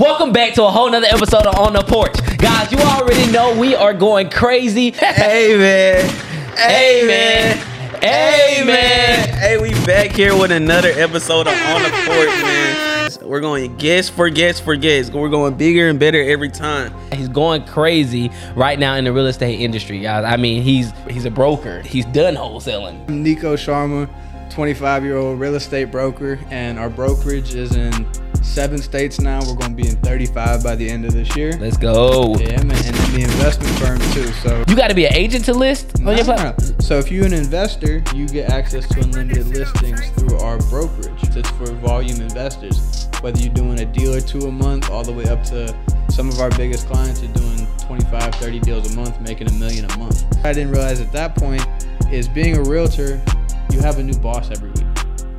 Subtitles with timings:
[0.00, 2.14] welcome back to a whole nother episode of On the Porch.
[2.38, 4.92] Guys, you already know we are going crazy.
[4.92, 6.08] Hey man.
[6.56, 7.58] Hey man.
[8.00, 9.28] Hey man.
[9.28, 13.10] Hey, we back here with another episode of On the Porch, man.
[13.28, 15.12] We're going guest for guest for guest.
[15.12, 16.94] We're going bigger and better every time.
[17.12, 20.24] He's going crazy right now in the real estate industry, guys.
[20.24, 21.82] I mean, he's he's a broker.
[21.82, 23.06] He's done wholesaling.
[23.08, 24.08] I'm Nico Sharma,
[24.50, 28.06] 25 year old real estate broker, and our brokerage is in
[28.42, 29.40] seven states now.
[29.40, 31.52] We're going to be in 35 by the end of this year.
[31.58, 32.36] Let's go.
[32.38, 34.26] Yeah, man, and the investment firm too.
[34.42, 36.80] So, You got to be an agent to list on your platform.
[36.80, 41.36] so if you're an investor, you get access to unlimited listings through our brokerage.
[41.36, 43.08] It's for volume investors.
[43.20, 45.74] Whether you're doing a deal or two a month, all the way up to
[46.10, 49.84] some of our biggest clients are doing 25, 30 deals a month, making a million
[49.84, 50.24] a month.
[50.44, 51.64] I didn't realize at that point
[52.10, 53.22] is being a realtor,
[53.70, 54.86] you have a new boss every week.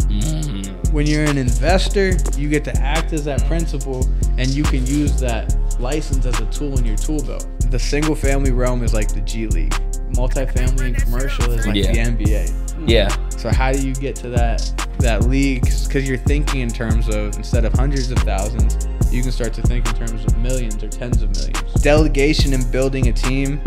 [0.07, 0.50] Mm.
[0.91, 4.05] When you're an investor, you get to act as that principal
[4.37, 7.47] and you can use that license as a tool in your tool belt.
[7.71, 9.71] The single family realm is like the G League.
[10.11, 11.91] Multifamily and commercial is like Yeah.
[11.93, 12.53] the NBA.
[12.85, 13.15] Yeah.
[13.37, 15.61] So how do you get to that that league?
[15.61, 19.61] Because you're thinking in terms of instead of hundreds of thousands, you can start to
[19.61, 21.73] think in terms of millions or tens of millions.
[21.81, 23.61] Delegation and building a team.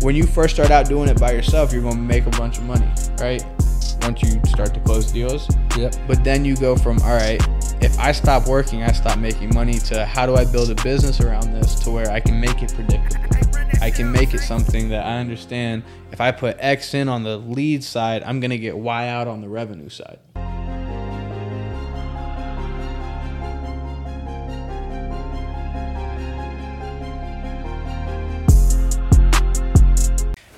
[0.00, 2.58] When you first start out doing it by yourself, you're going to make a bunch
[2.58, 2.86] of money,
[3.20, 3.44] right?
[4.02, 5.48] Once you start to close deals.
[5.76, 5.94] Yep.
[6.06, 7.40] But then you go from all right,
[7.80, 11.20] if I stop working, I stop making money to how do I build a business
[11.20, 13.26] around this to where I can make it predictable.
[13.80, 15.82] I can make it something that I understand.
[16.12, 19.40] If I put X in on the lead side, I'm gonna get Y out on
[19.40, 20.18] the revenue side.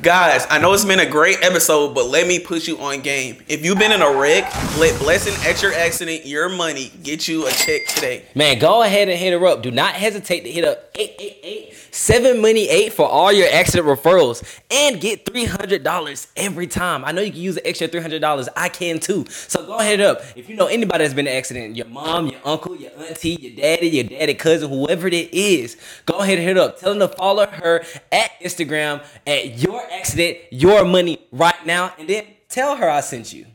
[0.05, 3.43] Guys, I know it's been a great episode, but let me put you on game.
[3.49, 4.45] If you've been in a wreck,
[4.79, 8.27] let Blessing at your accident, your money, get you a check today.
[8.35, 9.63] Man, go ahead and hit her up.
[9.63, 14.43] Do not hesitate to hit up 888 7 Money 8 for all your accident referrals
[14.69, 17.05] and get $300 every time.
[17.05, 18.49] I know you can use an extra $300.
[18.57, 19.25] I can too.
[19.29, 20.21] So go ahead up.
[20.35, 23.39] If you know anybody that's been in an accident, your mom, your uncle, your auntie,
[23.41, 26.81] your daddy, your daddy cousin, whoever it is, go ahead and hit up.
[26.81, 31.95] Tell them to follow her at Instagram at your accident, your money right now.
[31.99, 33.47] And then tell her I sent you.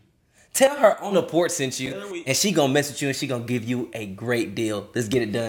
[0.54, 3.28] Tell her on the port sent you, and she gonna mess with you, and she
[3.28, 4.90] gonna give you a great deal.
[4.94, 5.49] Let's get it done.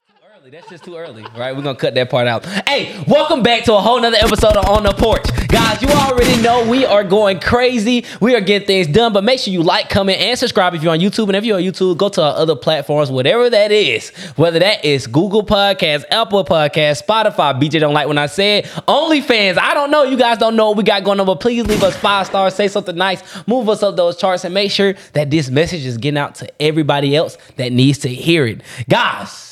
[0.50, 1.54] That's just too early, right?
[1.54, 2.44] We're gonna cut that part out.
[2.44, 5.80] Hey, welcome back to a whole nother episode of On the Porch, guys.
[5.80, 8.04] You already know we are going crazy.
[8.20, 10.90] We are getting things done, but make sure you like, comment, and subscribe if you're
[10.90, 11.28] on YouTube.
[11.28, 14.84] And if you're on YouTube, go to our other platforms, whatever that is, whether that
[14.84, 17.56] is Google Podcasts, Apple Podcasts, Spotify.
[17.56, 18.64] BJ don't like when I say it.
[18.88, 19.56] OnlyFans.
[19.56, 20.02] I don't know.
[20.02, 22.56] You guys don't know what we got going on, but please leave us five stars,
[22.56, 25.96] say something nice, move us up those charts, and make sure that this message is
[25.96, 29.49] getting out to everybody else that needs to hear it, guys.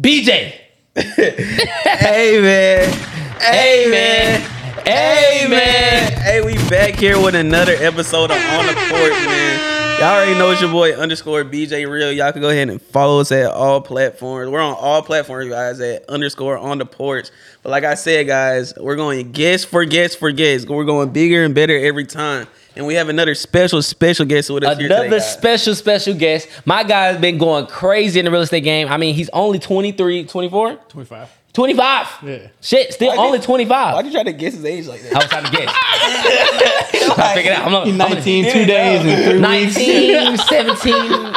[0.00, 0.52] BJ.
[0.94, 2.92] Hey man.
[3.40, 4.40] Hey man.
[4.84, 6.12] Hey man.
[6.20, 9.98] Hey, we back here with another episode of On the Porch, man.
[9.98, 12.12] Y'all already know it's your boy underscore BJ Real.
[12.12, 14.50] Y'all can go ahead and follow us at all platforms.
[14.50, 17.30] We're on all platforms, guys, at underscore on the porch.
[17.62, 20.68] But like I said, guys, we're going guest for guest for guest.
[20.68, 22.46] We're going bigger and better every time.
[22.76, 25.32] And we have another special, special guest with us here Another today, guys.
[25.32, 26.46] special, special guest.
[26.66, 28.88] My guy has been going crazy in the real estate game.
[28.88, 30.74] I mean, he's only 23, 24?
[30.88, 31.30] 25.
[31.54, 32.08] 25.
[32.22, 32.38] Yeah.
[32.60, 33.94] Shit, still Why'd you- only 25.
[33.94, 35.14] Why'd you try to guess his age like that?
[35.14, 35.68] I was trying to guess.
[37.18, 37.66] I figured it out.
[37.66, 39.76] I'm not, I'm 19, two days and three weeks.
[39.76, 40.36] 19,
[40.76, 41.34] 17,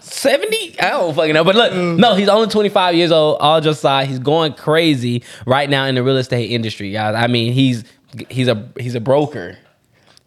[0.00, 0.80] 70?
[0.80, 1.44] I don't fucking know.
[1.44, 1.98] But look, mm.
[1.98, 3.36] no, he's only 25 years old.
[3.40, 4.08] All just side.
[4.08, 7.14] He's going crazy right now in the real estate industry, guys.
[7.14, 7.84] I mean, he's
[8.30, 9.58] he's a he's a broker.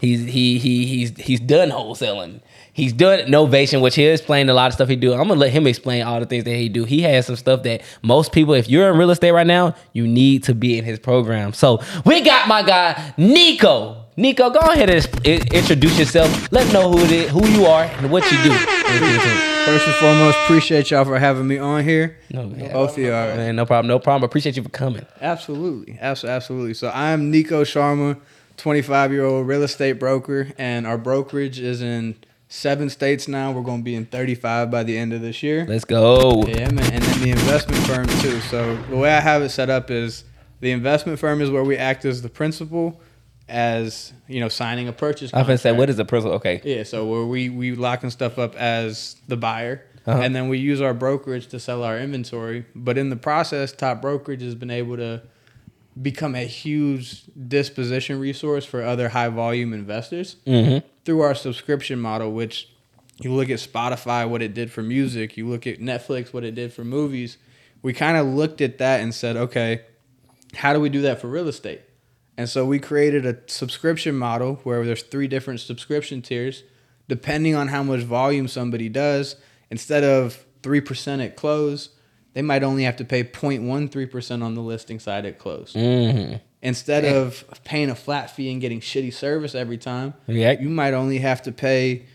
[0.01, 2.41] He's he he he's he's done wholesaling.
[2.73, 5.13] He's done novation, which he'll explain a lot of stuff he do.
[5.13, 6.85] I'm gonna let him explain all the things that he do.
[6.85, 10.07] He has some stuff that most people, if you're in real estate right now, you
[10.07, 11.53] need to be in his program.
[11.53, 14.07] So we got my guy Nico.
[14.17, 16.51] Nico, go ahead and introduce yourself.
[16.51, 18.49] Let know who it is, who you are, and what you do.
[18.49, 19.65] Let's get into it.
[19.67, 22.17] First and foremost, appreciate y'all for having me on here.
[22.31, 22.47] No.
[22.47, 23.35] Both of y'all.
[23.35, 24.27] Man, no problem, no problem.
[24.27, 25.05] Appreciate you for coming.
[25.21, 25.99] Absolutely.
[26.01, 26.73] Absolutely.
[26.73, 28.19] So I'm Nico Sharma,
[28.57, 32.15] 25 year old real estate broker, and our brokerage is in
[32.47, 33.51] seven states now.
[33.51, 35.65] We're going to be in 35 by the end of this year.
[35.67, 36.43] Let's go.
[36.45, 36.91] Yeah, man.
[36.93, 38.39] And then the investment firm, too.
[38.41, 40.23] So the way I have it set up is
[40.59, 42.99] the investment firm is where we act as the principal,
[43.49, 46.35] as, you know, signing a purchase I was gonna say, what is the principal?
[46.35, 46.61] Okay.
[46.63, 50.19] Yeah, so where we we locking stuff up as the buyer, Uh-huh.
[50.21, 52.65] and then we use our brokerage to sell our inventory.
[52.75, 55.21] But in the process, Top Brokerage has been able to
[55.99, 60.85] become a huge disposition resource for other high volume investors Mm-hmm.
[61.05, 62.31] through our subscription model.
[62.31, 62.69] Which
[63.21, 65.37] you look at Spotify, what it did for music.
[65.37, 67.37] You look at Netflix, what it did for movies.
[67.83, 69.81] we kind of looked at that and said, okay,
[70.55, 71.81] how do we do that for real estate?
[72.37, 76.63] And so we created a subscription model where there's three different subscription tiers.
[77.07, 79.35] Depending on how much volume somebody does,
[79.69, 81.89] instead of 3% at close,
[82.33, 85.73] they might only have to pay 0.13% on the listing side at close.
[85.73, 86.35] Mm-hmm.
[86.61, 90.51] Instead of paying a flat fee and getting shitty service every time, Yeah.
[90.51, 92.05] you might only have to pay,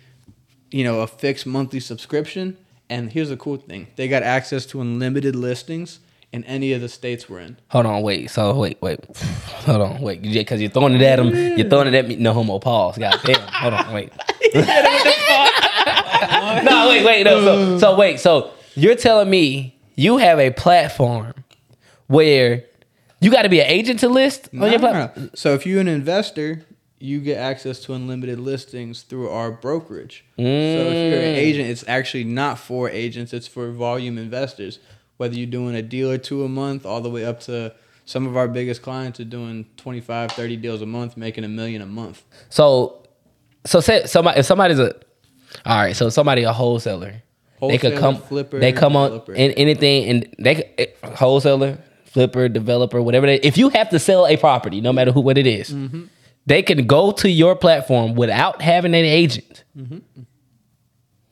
[0.71, 2.57] you know, a fixed monthly subscription.
[2.89, 5.99] And here's the cool thing: they got access to unlimited listings
[6.33, 7.57] in any of the states we're in.
[7.71, 8.31] Hold on, wait.
[8.31, 9.01] So wait, wait.
[9.67, 10.23] Hold on, wait.
[10.23, 11.35] Because you're throwing it at them.
[11.59, 12.15] You're throwing it at me.
[12.15, 12.61] No homo.
[12.61, 12.99] Pause.
[12.99, 13.41] God damn.
[13.49, 14.13] Hold on, wait.
[16.65, 17.25] no, wait, wait.
[17.25, 17.41] No.
[17.41, 18.21] So, so wait.
[18.21, 21.33] So you're telling me you have a platform
[22.07, 22.65] where
[23.21, 25.25] you got to be an agent to list on your No, platform?
[25.25, 25.31] no.
[25.35, 26.65] So if you're an investor,
[26.99, 30.25] you get access to unlimited listings through our brokerage.
[30.37, 31.39] So if you're an Mm.
[31.39, 34.79] agent, it's actually not for agents; it's for volume investors.
[35.17, 37.73] Whether you're doing a deal or two a month, all the way up to
[38.05, 41.81] some of our biggest clients are doing 25, 30 deals a month, making a million
[41.83, 42.23] a month.
[42.51, 43.03] So,
[43.65, 44.95] so say somebody if somebody's a
[45.65, 45.97] all right.
[45.97, 47.23] So somebody a wholesaler,
[47.61, 48.17] they could come.
[48.17, 53.27] flipper, they come on in anything, and they could- wholesaler, flipper, developer, whatever.
[53.27, 56.05] They, if you have to sell a property, no matter who what it is, Mm-hmm.
[56.47, 59.99] they can go to your platform without having an agent, Mm-hmm.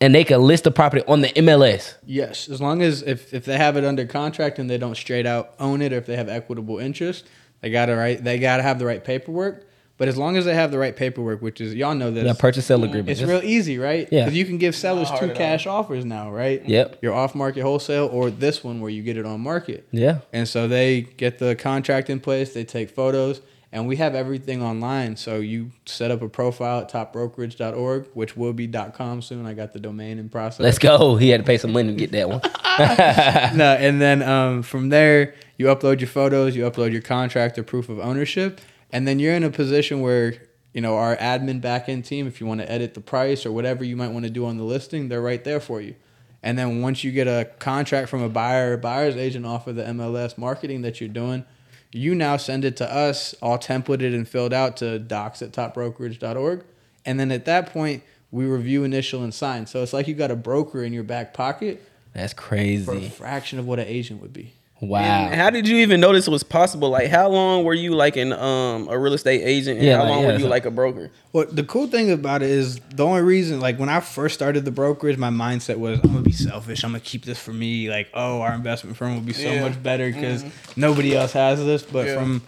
[0.01, 1.95] and they can list the property on the MLS.
[2.05, 5.27] Yes, as long as if, if they have it under contract and they don't straight
[5.27, 7.27] out own it, or if they have equitable interest,
[7.61, 9.67] they gotta right they gotta have the right paperwork.
[9.97, 12.33] But as long as they have the right paperwork, which is y'all know this, Yeah,
[12.33, 13.11] purchase sale agreement.
[13.11, 14.09] it's Just- real easy, right?
[14.11, 14.25] Yeah.
[14.25, 16.69] Because you can give sellers two at cash offers now, right?
[16.69, 16.99] Yep.
[17.01, 19.87] Your off market wholesale or this one where you get it on market.
[19.93, 20.19] yeah.
[20.33, 24.63] And so they get the contract in place, they take photos, and we have everything
[24.63, 25.17] online.
[25.17, 29.47] So you set up a profile at topbrokerage.org, which will be .com soon.
[29.47, 30.61] I got the domain in process.
[30.61, 31.17] Let's go.
[31.25, 32.41] He had to pay some money to get that one.
[33.57, 37.63] no, and then um, from there, you upload your photos, you upload your contract or
[37.63, 38.61] proof of ownership,
[38.93, 40.35] and then you're in a position where
[40.73, 43.85] you know our admin backend team, if you want to edit the price or whatever
[43.85, 45.95] you might want to do on the listing, they're right there for you.
[46.43, 49.77] And then once you get a contract from a buyer or buyer's agent off of
[49.77, 51.47] the MLS marketing that you're doing,
[51.91, 56.65] you now send it to us, all templated and filled out to docs at topbrokerage.org.
[57.07, 59.67] And then at that point, we review, initial, and sign.
[59.67, 61.81] So it's like you got a broker in your back pocket
[62.13, 62.85] That's crazy.
[62.85, 64.53] for a fraction of what an agent would be.
[64.87, 65.01] Wow.
[65.01, 66.91] And how did you even know this was possible?
[66.91, 70.03] Like, how long were you like an um a real estate agent, and Yeah, how
[70.05, 71.11] like, long yeah, were you so- like a broker?
[71.33, 74.65] Well, the cool thing about it is the only reason, like when I first started
[74.65, 76.85] the brokerage, my mindset was I'm gonna be selfish.
[76.85, 77.89] I'm gonna keep this for me.
[77.91, 79.63] Like, oh, our investment firm will be so Yeah.
[79.69, 80.45] much better because
[80.77, 81.83] nobody else has this.
[81.83, 82.15] But Yeah.
[82.17, 82.43] from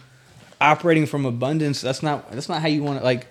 [0.61, 3.27] operating from abundance, that's not that's not how you want to like.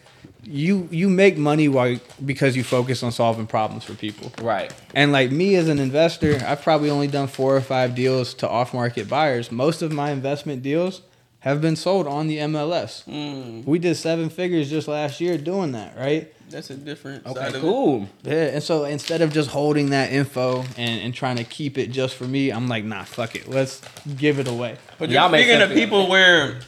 [0.45, 4.31] You you make money while because you focus on solving problems for people.
[4.41, 4.73] Right.
[4.93, 8.49] And like me as an investor, I've probably only done four or five deals to
[8.49, 9.51] off market buyers.
[9.51, 11.01] Most of my investment deals
[11.39, 13.05] have been sold on the MLS.
[13.05, 16.31] Mm, We did seven figures just last year doing that, right?
[16.49, 17.25] that's a different.
[17.25, 17.39] Okay.
[17.39, 17.61] side of it.
[17.61, 18.07] Cool.
[18.23, 21.87] Yeah, and so instead of just holding that info and, and trying to keep it
[21.91, 23.49] just for me, I'm like, nah, fuck it.
[23.49, 23.81] Let's
[24.15, 24.77] give it away.
[24.99, 26.59] But Y'all you're speaking of people where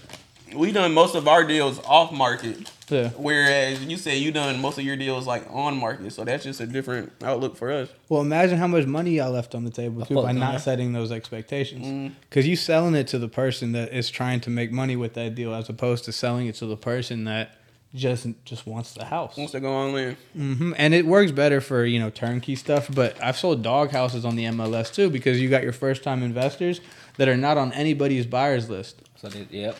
[0.55, 3.09] we done most of our deals off market, Yeah.
[3.17, 6.13] whereas you say you done most of your deals like on market.
[6.13, 7.89] So that's just a different outlook for us.
[8.09, 11.11] Well, imagine how much money y'all left on the table too by not setting those
[11.11, 12.13] expectations.
[12.29, 15.35] Because you selling it to the person that is trying to make money with that
[15.35, 17.57] deal, as opposed to selling it to the person that
[17.95, 19.37] just just wants the house.
[19.37, 20.17] Wants to go on in.
[20.33, 22.87] hmm And it works better for you know turnkey stuff.
[22.93, 26.23] But I've sold dog houses on the MLS too because you got your first time
[26.23, 26.81] investors
[27.17, 29.01] that are not on anybody's buyers list.
[29.15, 29.77] So they, yep.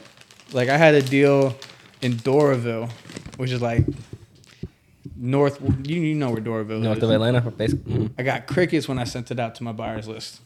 [0.53, 1.55] Like I had a deal
[2.01, 2.89] in Doraville,
[3.37, 3.85] which is like
[5.15, 5.59] north.
[5.87, 7.03] You, you know where Doraville North is.
[7.03, 7.93] of Atlanta, basically.
[7.93, 8.11] Mhm.
[8.17, 10.41] I got crickets when I sent it out to my buyers list.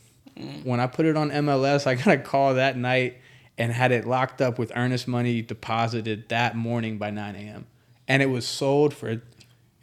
[0.63, 3.17] When I put it on MLS, I got a call that night
[3.57, 7.67] and had it locked up with earnest money deposited that morning by 9 a.m.
[8.07, 9.21] And it was sold for, it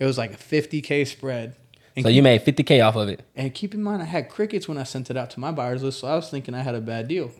[0.05, 1.55] was like a 50K spread.
[1.95, 3.23] And, So keep, you made 50K off of it.
[3.37, 5.83] and keep in mind, I had crickets when I sent it out to my buyers
[5.83, 7.31] list, so I was thinking I had a bad deal.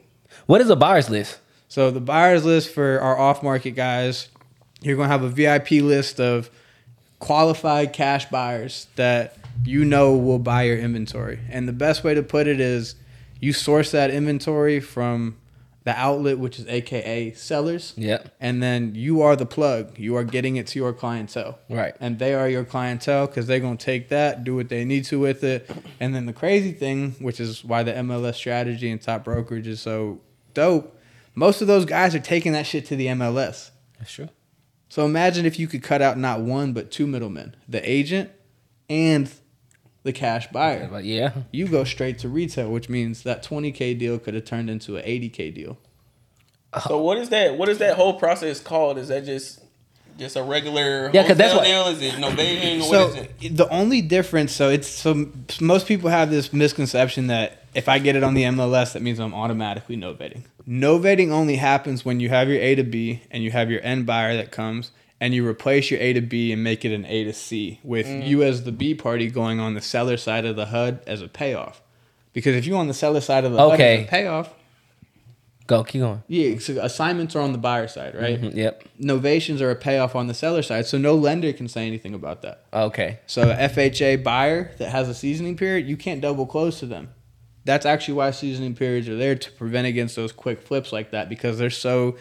[0.47, 1.39] What is a buyer's list?
[1.69, 4.29] So the buyers list for our off-market guys,
[4.81, 6.51] you're going to have a VIP list of
[7.19, 11.41] qualified cash buyers that you know will buy your inventory.
[11.51, 12.95] And the best way to put it is
[13.41, 15.37] you source that inventory from
[15.85, 17.95] the outlet which is aka sellers.
[17.97, 18.35] Yep.
[18.41, 19.99] And then you are the plug.
[19.99, 21.59] You are getting it to your clientele.
[21.71, 21.95] Right.
[21.99, 25.05] And they are your clientele because they're going to take that, do what they need
[25.07, 25.71] to with it.
[25.99, 29.81] And then the crazy thing, which is why the MLS strategy and top brokerage is
[29.81, 30.21] so
[30.53, 30.98] dope,
[31.39, 33.71] most of those guys are taking that shit to the MLS.
[33.99, 34.29] That's true.
[34.89, 38.31] So imagine if you could cut out not one, but two middlemen the agent
[38.91, 39.31] and
[40.03, 40.89] the cash buyer.
[40.91, 41.33] But yeah.
[41.53, 45.05] You go straight to retail, which means that 20k deal could have turned into an
[45.05, 45.79] 80k deal.
[46.87, 47.57] So what is that?
[47.57, 48.99] What is that whole process called?
[48.99, 49.61] Is that just
[50.19, 52.09] just a regular Yeah, 'cause that's wholesale what- deal?
[52.09, 52.81] Is it novating?
[52.81, 53.57] Or So what is it?
[53.57, 55.29] the only difference, so it's so
[55.61, 59.19] most people have this misconception that if I get it on the MLS, that means
[59.21, 60.43] I'm automatically novating.
[60.69, 64.05] Novating only happens when you have your A to B and you have your end
[64.05, 67.25] buyer that comes and you replace your A to B and make it an A
[67.25, 70.67] to C with you as the B party going on the seller side of the
[70.67, 71.81] HUD as a payoff.
[72.35, 73.99] Because if you're on the seller side of the HUD Okay.
[74.01, 74.55] as a payoff,
[75.67, 76.23] Go, keep going.
[76.29, 78.41] yeah, so assignments are on the buyer side, right?
[78.41, 78.85] Mhm, Yep.
[79.01, 82.43] Novations are a payoff on the seller side, so no lender can say anything about
[82.43, 82.65] that.
[82.73, 83.19] Okay.
[83.27, 87.09] So FHA buyer that has a seasoning period, you can't double close to them.
[87.69, 91.29] That's actually why seasoning periods are there to prevent against those quick flips like that
[91.29, 92.17] because there's so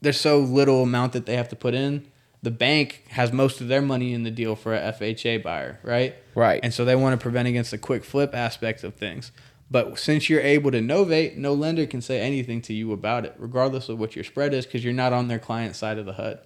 [0.00, 2.06] there's so little amount that they have to put in.
[2.42, 6.14] The bank has most of their money in the deal for a FHA buyer, right?
[6.34, 6.60] Right.
[6.62, 9.32] And so they want to prevent against the quick flip aspect of things.
[9.70, 13.34] But since you're able to novate, no lender can say anything to you about it,
[13.36, 16.14] regardless of what your spread is, because you're not on their client side of the
[16.14, 16.38] HUD.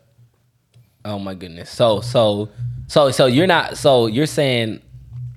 [1.05, 1.71] Oh my goodness.
[1.71, 2.49] So so
[2.89, 4.83] so so you're not so you're saying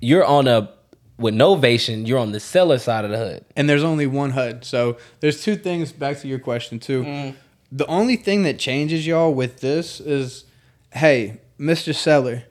[0.00, 0.72] you're on a
[1.18, 3.44] with novation, you're on the seller side of the HUD.
[3.56, 4.64] and there's only one HUD.
[4.64, 7.02] So there's two things back to your question too.
[7.02, 7.34] Mm.
[7.70, 10.44] The only thing that changes y'all with this is,
[10.92, 11.94] hey, Mr.
[11.94, 12.44] Seller,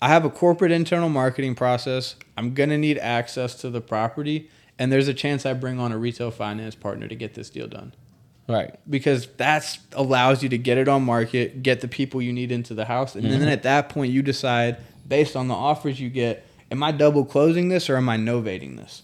[0.00, 2.16] I have a corporate internal marketing process.
[2.36, 5.98] I'm gonna need access to the property, and there's a chance I bring on a
[5.98, 7.94] retail finance partner to get this deal done.
[8.48, 8.74] Right.
[8.88, 12.74] Because that's allows you to get it on market, get the people you need into
[12.74, 13.38] the house, and mm-hmm.
[13.38, 14.76] then at that point you decide
[15.08, 18.76] based on the offers you get, am I double closing this or am I novating
[18.76, 19.02] this?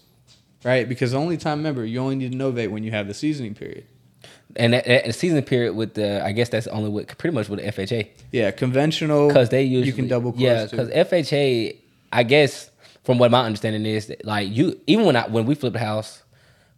[0.65, 0.89] Right?
[0.89, 3.55] Because the only time, remember, you only need to novate when you have the seasoning
[3.55, 3.85] period.
[4.57, 7.59] And that, that season period with the I guess that's only with pretty much with
[7.61, 9.27] the FHA Yeah, conventional.
[9.29, 10.41] because they usually you can double close.
[10.41, 11.77] yeah because FHA
[12.11, 12.69] I guess
[13.03, 15.79] from what my understanding is that, like you even when I when we flip the
[15.79, 16.23] house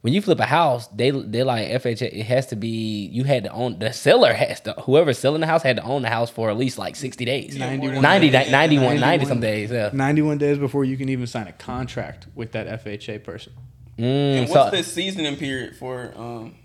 [0.02, 3.44] when you flip a house they they like FHA it has to be you had
[3.44, 6.30] to own the seller has to whoever's selling the house had to own the house
[6.30, 8.52] for at least like sixty days 91 90 days.
[8.52, 12.52] 91 90 some days yeah 91 days before you can even sign a contract with
[12.54, 13.54] that FHA person.
[13.98, 14.04] mm,
[14.40, 16.56] And so what's the seasoning period for um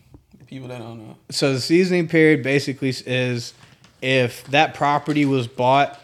[0.46, 1.16] people that don't know?
[1.30, 3.52] So the seasoning period basically is
[4.00, 6.00] if that property was bought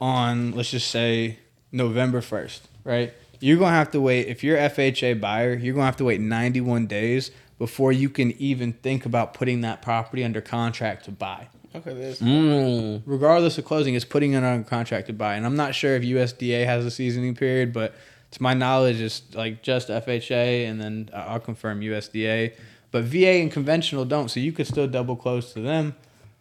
[0.00, 1.38] on let's just say
[1.72, 3.12] November 1st, right?
[3.40, 6.04] You're going to have to wait if you're FHA buyer, you're going to have to
[6.04, 11.10] wait 91 days before you can even think about putting that property under contract to
[11.10, 11.48] buy.
[11.74, 15.34] Okay, that's mm, Regardless of closing, it's putting it under contract to buy.
[15.34, 17.94] And I'm not sure if USDA has a seasoning period, but
[18.32, 22.54] to my knowledge, it's like just FHA, and then I'll confirm USDA.
[22.90, 25.94] But VA and conventional don't, so you could still double close to them.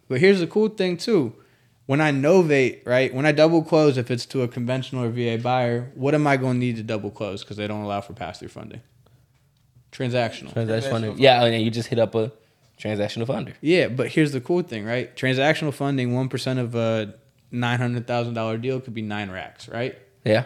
[0.07, 1.33] But here's the cool thing too:
[1.85, 5.37] when I novate, right, when I double close, if it's to a conventional or VA
[5.41, 8.13] buyer, what am I going to need to double close because they don't allow for
[8.13, 8.81] pass through funding?
[9.91, 10.51] Transactional.
[10.51, 12.29] transaction funding yeah and you just hit up a
[12.77, 15.15] transactional funder Yeah, but here's the cool thing, right?
[15.15, 17.15] Transactional funding, one percent of a
[17.49, 19.97] nine hundred thousand dollar deal could be nine racks, right?
[20.25, 20.43] yeah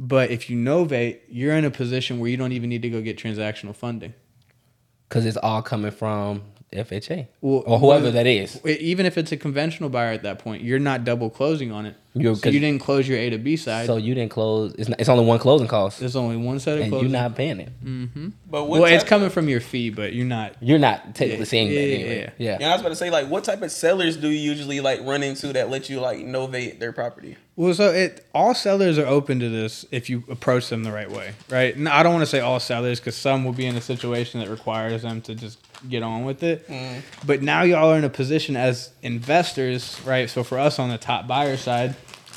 [0.00, 3.00] But if you novate, you're in a position where you don't even need to go
[3.00, 4.14] get transactional funding.
[5.08, 9.32] because it's all coming from FHA Well, or whoever whether- that is Even if it's
[9.32, 11.94] a conventional buyer at that point, you're not double closing on it.
[12.14, 13.86] You're- so you didn't close your A to B side.
[13.86, 16.76] so you didn't close it's, not, it's only one closing cost There's only one set
[16.78, 18.28] of and you're not paying it mm-hmm.
[18.50, 20.54] but what well, it's type- coming from your fee, but you're not.
[20.60, 22.32] You're not technically Yeah, seeing yeah, that yeah, anyway.
[22.38, 22.56] Yeah.
[22.60, 25.00] Yeah, I was about to say like what type of sellers do you usually like
[25.04, 27.36] run into that let you like novate their property?
[27.56, 31.10] Well, so it all sellers are open to this if you approach them the right
[31.10, 31.74] way, right?
[31.74, 34.38] And I don't want to say all sellers because some will be in a situation
[34.40, 35.58] that requires them to just
[35.88, 36.66] get on with it.
[36.68, 37.00] Mm-hmm.
[37.26, 40.28] But now y'all are in a position as investors, right?
[40.28, 41.94] So for us on the top buyer side,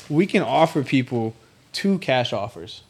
[0.08, 1.34] we can offer people
[1.72, 2.82] two cash offers.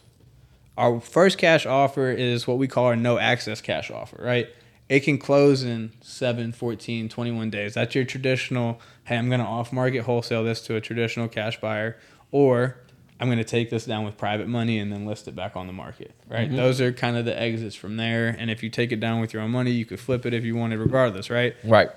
[0.77, 4.49] Our first cash offer is what we call our no access cash offer, right?
[4.89, 7.73] It can close in 7, 14, 21 days.
[7.75, 11.59] That's your traditional, hey, I'm going to off market wholesale this to a traditional cash
[11.61, 11.97] buyer,
[12.31, 12.77] or
[13.23, 15.65] I'm going to take this down with private money and then list it back on
[15.65, 16.49] the market, right?
[16.49, 16.57] Mm-hmm.
[16.57, 18.35] Those are kind of the exits from there.
[18.37, 20.43] And if you take it down with your own money, you could flip it if
[20.43, 21.55] you wanted, regardless, right?
[21.63, 21.89] Right.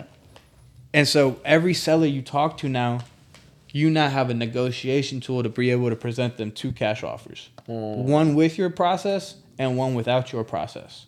[0.94, 3.00] And so every seller you talk to now,
[3.72, 7.50] you now have a negotiation tool to be able to present them two cash offers.
[7.68, 8.04] Mm.
[8.04, 11.06] One with your process and one without your process.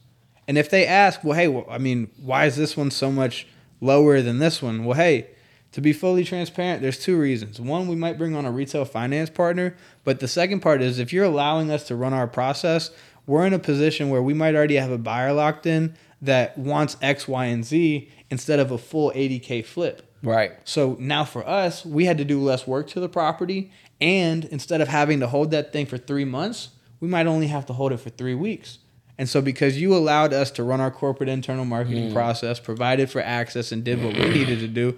[0.49, 3.47] And if they ask, well, hey, well, I mean, why is this one so much
[3.81, 4.85] lower than this one?
[4.85, 5.29] Well, hey,
[5.73, 7.61] to be fully transparent, there's two reasons.
[7.61, 11.13] One, we might bring on a retail finance partner, but the second part is if
[11.13, 12.91] you're allowing us to run our process,
[13.27, 16.97] we're in a position where we might already have a buyer locked in that wants
[17.03, 20.09] X, Y, and Z instead of a full 80K flip.
[20.23, 20.53] Right.
[20.65, 23.71] So now for us, we had to do less work to the property.
[24.01, 26.71] And instead of having to hold that thing for three months,
[27.01, 28.79] we might only have to hold it for three weeks.
[29.17, 32.13] And so, because you allowed us to run our corporate internal marketing mm.
[32.13, 34.97] process, provided for access, and did what we needed to do,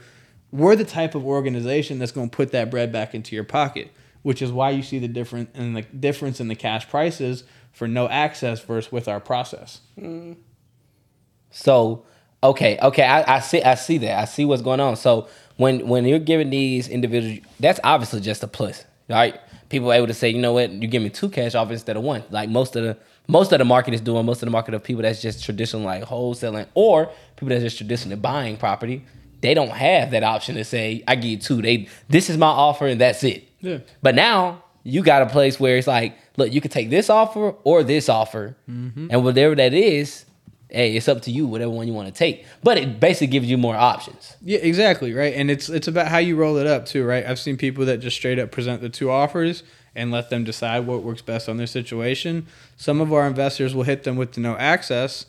[0.52, 3.92] we're the type of organization that's going to put that bread back into your pocket.
[4.22, 7.88] Which is why you see the different and the difference in the cash prices for
[7.88, 9.80] no access versus with our process.
[11.50, 12.04] So,
[12.42, 14.18] okay, okay, I, I see, I see that.
[14.18, 14.96] I see what's going on.
[14.96, 19.40] So when when you're giving these individuals, that's obviously just a plus, right?
[19.70, 21.96] People are able to say, you know what, you give me two cash offers instead
[21.96, 22.22] of one.
[22.30, 24.26] Like most of the most of the market is doing.
[24.26, 27.78] Most of the market of people that's just traditional like wholesaling or people that's just
[27.78, 29.04] traditionally buying property.
[29.40, 31.62] They don't have that option to say, I give you two.
[31.62, 33.48] They this is my offer and that's it.
[33.60, 33.78] Yeah.
[34.02, 37.54] But now you got a place where it's like, look, you can take this offer
[37.64, 39.08] or this offer, mm-hmm.
[39.10, 40.24] and whatever that is,
[40.70, 42.46] hey, it's up to you, whatever one you want to take.
[42.62, 44.36] But it basically gives you more options.
[44.42, 45.34] Yeah, exactly, right?
[45.34, 47.24] And it's it's about how you roll it up too, right?
[47.26, 49.62] I've seen people that just straight up present the two offers
[49.94, 52.46] and let them decide what works best on their situation.
[52.76, 55.26] Some of our investors will hit them with the no access,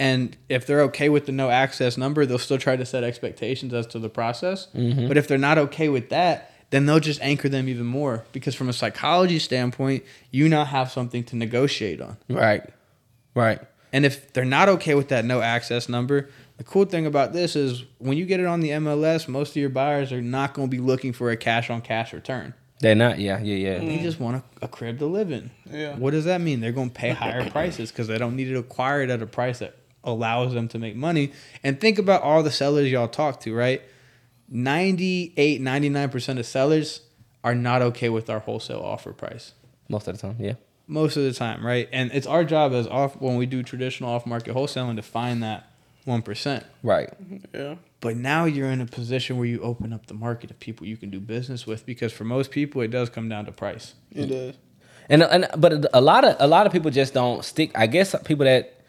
[0.00, 3.74] and if they're okay with the no access number, they'll still try to set expectations
[3.74, 4.68] as to the process.
[4.74, 5.08] Mm-hmm.
[5.08, 8.54] But if they're not okay with that, then they'll just anchor them even more because
[8.54, 12.16] from a psychology standpoint, you now have something to negotiate on.
[12.30, 12.66] Right.
[13.34, 13.60] Right.
[13.92, 17.54] And if they're not okay with that no access number, the cool thing about this
[17.54, 20.68] is when you get it on the MLS, most of your buyers are not going
[20.68, 22.54] to be looking for a cash on cash return.
[22.80, 23.18] They're not.
[23.18, 23.38] Yeah.
[23.40, 23.72] Yeah.
[23.72, 23.78] Yeah.
[23.80, 25.50] They just want a, a crib to live in.
[25.70, 25.94] Yeah.
[25.96, 26.60] What does that mean?
[26.60, 29.26] They're going to pay higher prices because they don't need to acquire it at a
[29.26, 31.32] price that allows them to make money.
[31.62, 33.82] And think about all the sellers y'all talk to, right?
[34.48, 37.02] 98, 99% of sellers
[37.44, 39.52] are not okay with our wholesale offer price
[39.88, 40.36] Most of the time.
[40.38, 40.54] Yeah.
[40.86, 41.88] most of the time, right?
[41.92, 45.42] And it's our job as off when we do traditional off market wholesaling to find
[45.42, 45.70] that
[46.04, 46.64] one percent.
[46.82, 47.08] Right.
[47.22, 47.56] Mm-hmm.
[47.56, 47.74] Yeah.
[48.00, 50.96] But now you're in a position where you open up the market of people you
[50.96, 53.94] can do business with because for most people it does come down to price.
[54.12, 54.54] It does.
[55.08, 57.70] And and but a lot of a lot of people just don't stick.
[57.74, 58.79] I guess people that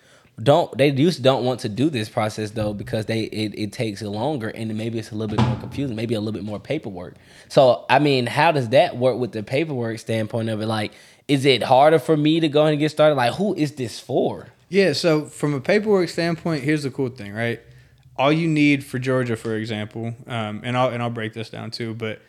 [0.41, 4.01] don't they just don't want to do this process though because they it, it takes
[4.01, 7.15] longer and maybe it's a little bit more confusing, maybe a little bit more paperwork.
[7.49, 10.67] So I mean, how does that work with the paperwork standpoint of it?
[10.67, 10.93] Like,
[11.27, 13.15] is it harder for me to go and get started?
[13.15, 14.47] Like, who is this for?
[14.69, 17.59] Yeah, so from a paperwork standpoint, here's the cool thing, right?
[18.15, 21.71] All you need for Georgia, for example, um, and I'll and I'll break this down
[21.71, 22.21] too, but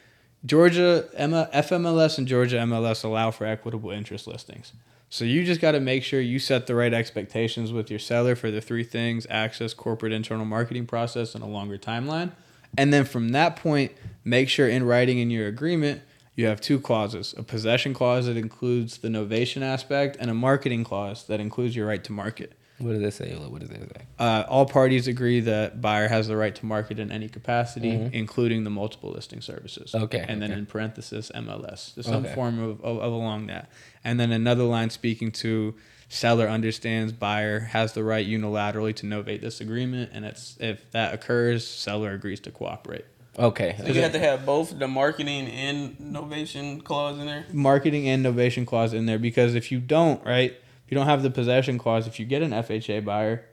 [0.45, 4.73] Georgia FMLS and Georgia MLS allow for equitable interest listings.
[5.13, 8.35] So you just got to make sure you set the right expectations with your seller
[8.35, 12.33] for the three things: access, corporate, internal marketing process, and a longer timeline.
[12.79, 13.93] And then from that point,
[14.25, 16.01] make sure in writing in your agreement
[16.35, 20.83] you have two clauses: a possession clause that includes the novation aspect, and a marketing
[20.83, 22.55] clause that includes your right to market.
[22.83, 23.35] What does they say?
[23.35, 24.03] What does it say?
[24.19, 28.65] Uh, all parties agree that buyer has the right to market in any capacity, including
[28.65, 29.93] the multiple listing services.
[29.93, 30.05] Mm-hmm.
[30.05, 30.59] Okay, And then okay.
[30.59, 32.35] in parenthesis, MLS, just some Okay.
[32.35, 33.71] form of, of, of along that.
[34.05, 35.75] And then another line speaking to
[36.09, 41.15] seller understands buyer has the right unilaterally to novate this agreement, and it's if that
[41.15, 43.07] occurs, seller agrees to cooperate.
[43.39, 43.77] Okay.
[43.79, 47.47] So you have to have both the marketing and novation clause in there.
[47.51, 50.57] marketing and novation clause in there because if you don't, right, if
[50.89, 53.45] you don't have the possession clause, if you get an FHA buyer,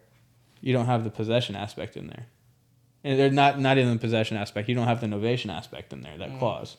[0.61, 2.25] you don't have the possession aspect in there.
[3.03, 4.67] And they're not not even the possession aspect.
[4.67, 6.75] You don't have the novation aspect in there, that clause.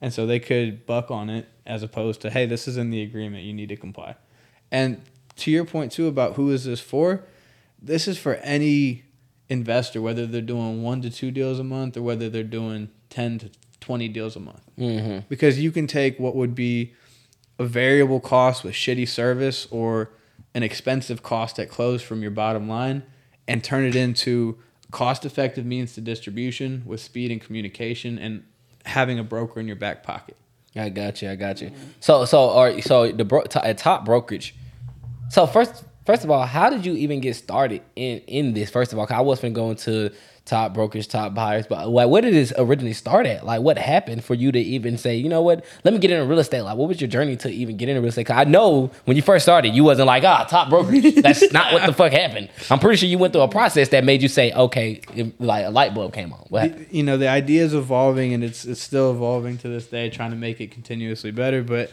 [0.00, 3.02] And so they could buck on it as opposed to, hey, this is in the
[3.02, 4.14] agreement, you need to comply.
[4.70, 5.02] And
[5.36, 7.24] to your point too about who is this for,
[7.82, 9.02] this is for any
[9.48, 13.38] investor, whether they're doing one to two deals a month or whether they're doing ten
[13.40, 15.26] to twenty deals a month Mm-hmm.
[15.28, 16.94] because you can take what would be
[17.60, 20.10] a variable cost with shitty service or
[20.54, 23.02] an expensive cost at close from your bottom line
[23.46, 24.58] and turn it into
[24.90, 28.42] cost effective means to distribution with speed and communication and
[28.86, 30.38] having a broker in your back pocket.
[30.74, 31.30] I got you.
[31.30, 31.70] I got you.
[32.00, 34.54] So so or so the bro, to, top brokerage.
[35.28, 38.70] So first first of all, how did you even get started in in this?
[38.70, 40.10] First of all, I wasn't going to
[40.46, 43.46] top brokers, top buyers, but like, where did this originally start at?
[43.46, 45.64] Like, what happened for you to even say, you know what?
[45.84, 46.62] Let me get into real estate.
[46.62, 48.26] Like, what was your journey to even get into real estate?
[48.26, 51.14] 'Cause I know when you first started, you wasn't like, ah, top brokerage.
[51.16, 52.48] That's not what the fuck happened.
[52.68, 55.66] I'm pretty sure you went through a process that made you say, okay, it- like
[55.66, 56.40] a light bulb came on.
[56.48, 56.86] What happened?
[56.90, 60.30] you know the idea is evolving and it's it's still evolving to this day trying
[60.30, 61.92] to make it continuously better but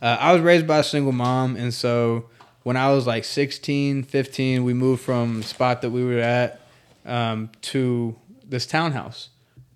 [0.00, 2.24] uh, i was raised by a single mom and so
[2.62, 6.60] when i was like 16 15 we moved from spot that we were at
[7.08, 9.30] um, to this townhouse.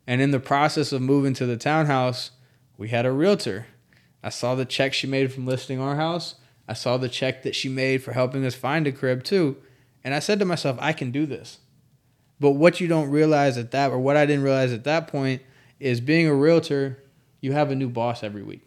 [0.06, 2.32] And in the process of moving to the townhouse
[2.82, 3.66] we had a realtor.
[4.24, 6.34] I saw the check she made from listing our house.
[6.66, 9.56] I saw the check that she made for helping us find a crib too.
[10.02, 11.58] And i said to myself i can do this.
[12.40, 15.42] But what you don't realize at that, or what I didn't realize at that point,
[15.78, 17.00] is being a realtor,
[17.40, 18.66] you have a new boss every week.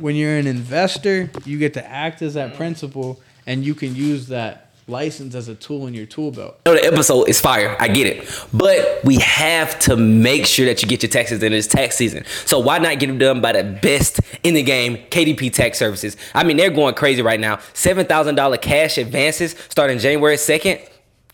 [0.00, 4.28] When you're an investor, you get to act as that principal, and you can use
[4.28, 6.60] that license as a tool in your tool belt.
[6.66, 7.76] know the episode is fire.
[7.78, 8.28] I get it.
[8.52, 12.24] But we have to make sure that you get your taxes in this tax season.
[12.44, 16.16] So why not get them done by the best in the game, KDP Tax Services?
[16.34, 17.56] I mean, they're going crazy right now.
[17.56, 20.89] $7,000 cash advances starting January 2nd.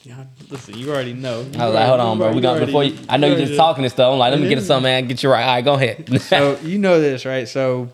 [0.04, 1.42] Yeah, listen, you already know.
[1.42, 2.34] You I was like, hold on, bro.
[2.34, 2.98] We got before you.
[3.08, 4.12] I know you already- just talking and stuff.
[4.12, 5.08] I'm like, let me get some, man.
[5.08, 5.44] Get you right.
[5.44, 6.22] All right, go ahead.
[6.24, 7.48] so you know this, right?
[7.48, 7.90] So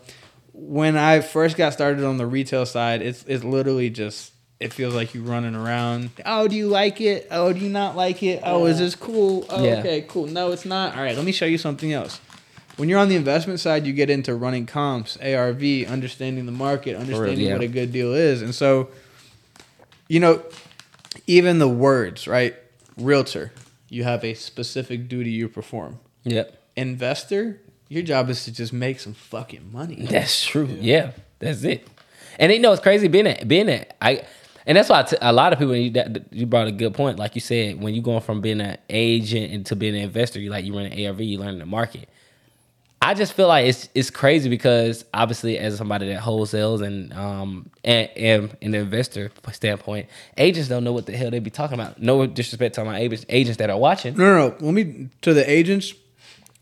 [0.52, 4.92] when I first got started on the retail side, it's it's literally just it feels
[4.92, 6.10] like you running around.
[6.26, 7.28] Oh, do you like it?
[7.30, 8.42] Oh, do you not like it?
[8.44, 9.46] Oh, is this cool?
[9.48, 9.78] Oh, Yeah.
[9.78, 10.26] okay, cool.
[10.26, 10.96] No, it's not.
[10.96, 12.20] All right, let me show you something else.
[12.76, 16.96] When you're on the investment side, you get into running comps, ARV, understanding the market,
[16.96, 17.52] understanding yeah.
[17.52, 18.42] what a good deal is.
[18.42, 18.88] And so,
[20.08, 20.42] you know,
[21.26, 22.54] even the words, right?
[22.96, 23.52] Realtor,
[23.88, 25.98] you have a specific duty you perform.
[26.24, 26.56] yep.
[26.76, 30.06] Investor, your job is to just make some fucking money.
[30.08, 30.66] That's true.
[30.80, 31.12] Yeah.
[31.40, 31.86] that's it.
[32.38, 34.22] And you know it's crazy being at being at I,
[34.66, 35.74] and that's why I t- a lot of people.
[35.74, 37.18] You, that, you brought a good point.
[37.18, 40.50] Like you said, when you going from being an agent into being an investor, you
[40.50, 42.08] like you run an ARV, you learn the market.
[43.02, 47.70] I just feel like it's it's crazy because obviously as somebody that wholesales and um
[47.82, 52.00] and, and an investor standpoint, agents don't know what the hell they be talking about.
[52.00, 54.16] No disrespect to my agents agents that are watching.
[54.16, 54.56] No, no, no.
[54.66, 55.94] Let me to the agents,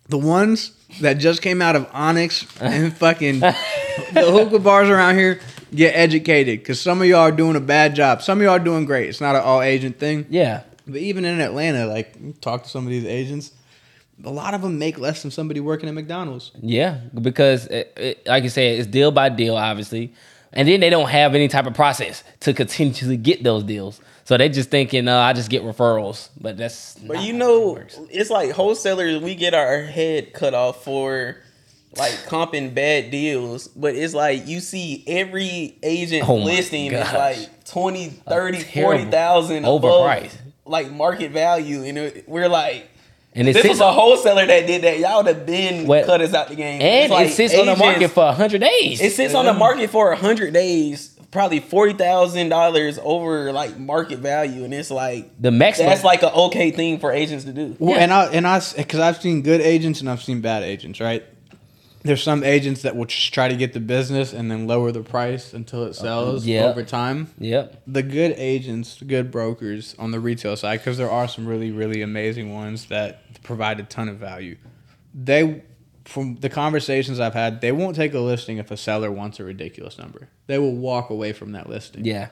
[0.08, 5.40] the ones that just came out of Onyx and fucking the hookah bars around here.
[5.74, 8.22] Get educated, because some of y'all are doing a bad job.
[8.22, 9.10] Some of y'all are doing great.
[9.10, 10.24] It's not an all agent thing.
[10.30, 13.52] Yeah, But even in Atlanta, like talk to some of these agents,
[14.24, 16.50] a lot of them make less than somebody working at McDonald's.
[16.60, 20.12] Yeah, because it, it, like you said, it's deal by deal, obviously,
[20.52, 24.00] and then they don't have any type of process to continually get those deals.
[24.24, 26.96] So they just thinking, uh, I just get referrals, but that's.
[26.96, 27.98] But not you how it know, works.
[28.10, 31.38] it's like wholesalers, we get our head cut off for
[31.96, 33.68] like comping bad deals.
[33.68, 38.92] But it's like you see every agent Oh my listing is like 20, 30, terrible
[38.98, 40.18] 40,000 overpriced.
[40.18, 41.84] above like market value.
[41.84, 42.90] And it, we're like,
[43.38, 44.98] and it this sits was a wholesaler that did that.
[44.98, 46.80] Y'all would have been What- cut us out the game.
[46.82, 49.00] and like it sits on the market for hundred days.
[49.00, 54.18] It sits on the market for hundred days, probably forty thousand dollars over like market
[54.18, 55.88] value, and it's like the maximum.
[55.90, 57.76] that's like an okay thing for agents to do.
[57.78, 58.02] Well, Yeah.
[58.02, 61.00] and I and I because I've seen good agents and I've seen bad agents.
[61.00, 61.22] Right?
[62.04, 65.00] There's some agents that will just try to get the business and then lower the
[65.02, 66.62] price until it sells yeah.
[66.62, 67.26] over time.
[67.38, 67.82] Yep.
[67.88, 71.72] The good agents, the good brokers on the retail side, because there are some really
[71.72, 74.56] really amazing ones that provide a ton of value.
[75.14, 75.62] They,
[76.04, 79.44] from the conversations I've had, they won't take a listing if a seller wants a
[79.44, 80.28] ridiculous number.
[80.46, 82.28] They will walk away from that listing Yeah.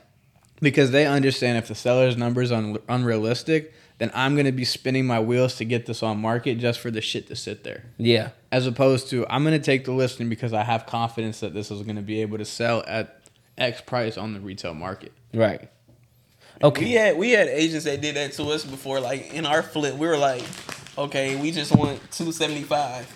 [0.61, 4.65] because they understand if the seller's number is un- unrealistic, then I'm going to be
[4.65, 7.85] spinning my wheels to get this on market just for the shit to sit there.
[7.97, 8.31] Yeah.
[8.53, 11.71] As opposed to I'm going to take the listing because I have confidence that this
[11.71, 13.23] is going to be able to sell at
[13.57, 15.13] X price on the retail market.
[15.33, 15.71] Right.
[16.63, 16.89] We Okay.
[16.91, 19.01] had we had agents that did that to us before.
[19.01, 20.43] Like in our flip, we were like,
[20.97, 23.07] okay, we just want two seventy five,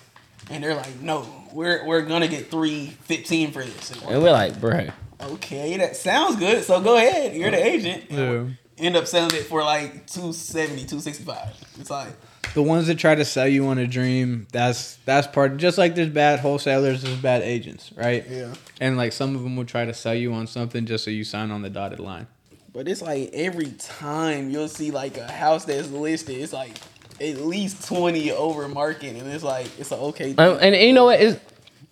[0.50, 3.90] and they're like, no, we're we're gonna get three fifteen for this.
[3.92, 4.88] And we're And we're like, bro,
[5.22, 6.64] okay, that sounds good.
[6.64, 8.05] So go ahead, you're the agent.
[8.11, 8.44] Yeah.
[8.79, 11.48] End up selling it for like 270, 265.
[11.81, 12.09] It's like
[12.55, 15.59] The ones that try to sell you on a dream, that's that's part.
[15.59, 18.24] Just like there's bad wholesalers, there's bad agents, right?
[18.26, 18.55] Yeah.
[18.81, 21.24] And like some of them will try to sell you on something just so you
[21.24, 22.26] sign on the dotted line.
[22.72, 26.72] But it's like every time you'll see like a house that's listed, it's like
[27.20, 30.35] at least twenty over market, and it's like it's an okay.
[30.37, 30.74] Um, Thing.
[30.74, 31.20] and you know what?
[31.20, 31.40] It's,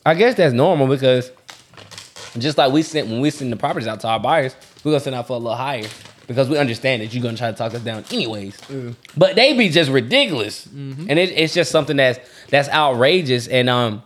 [0.06, 1.32] I guess that's normal because
[2.38, 5.00] just like we sent when we send the properties out to our buyers, we're gonna
[5.00, 5.88] send out for a little higher.
[6.28, 8.56] because we understand that you're gonna try to talk us down anyways.
[9.16, 13.48] But they be just ridiculous, and it, it's just something that's that's outrageous.
[13.48, 14.02] And um,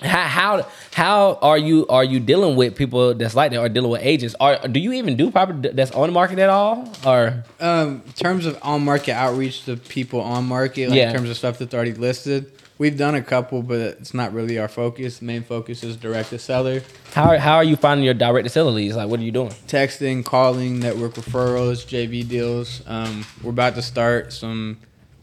[0.00, 3.90] how how how are you are you dealing with people that's like that or dealing
[3.90, 4.34] with agents?
[4.40, 6.88] Are do you even do property that's on the market at all?
[7.06, 11.10] Or Um, in terms of on market outreach to people on market, like Yeah.
[11.10, 14.58] in terms of stuff that's already listed, we've done a couple, but it's not really
[14.58, 15.18] our focus.
[15.18, 16.82] The main focus is direct to seller,
[17.12, 18.96] how how are you finding your direct to seller leads?
[18.96, 19.50] Like, what are you doing?
[19.68, 22.82] texting, calling, network referrals, JV deals.
[22.86, 24.78] Um, we're about to start some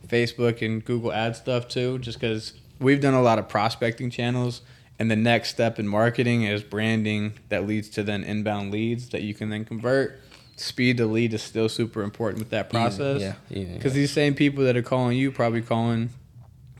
[0.08, 4.62] Facebook and Google ad stuff too, just because we've done a lot of prospecting channels.
[5.00, 9.22] And the next step in marketing is branding that leads to then inbound leads that
[9.22, 10.20] you can then convert.
[10.56, 13.22] Speed to lead is still super important with that process.
[13.22, 13.74] yeah, yeah.
[13.74, 16.10] Because these same people that are calling you probably calling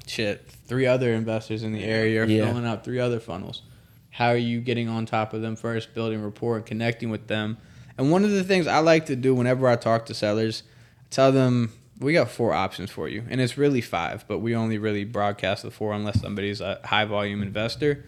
[0.08, 2.46] shit three other investors in the area or Yeah.
[2.48, 3.62] filling out three other funnels.
[4.10, 7.58] How are you getting on top of them first, building rapport and connecting with them?
[8.00, 10.64] And one of the things I like to do whenever I talk to sellers,
[11.02, 13.24] I tell them we got four options for you.
[13.30, 17.06] And it's really five, but we only really broadcast the four unless somebody's a high
[17.06, 18.06] volume investor.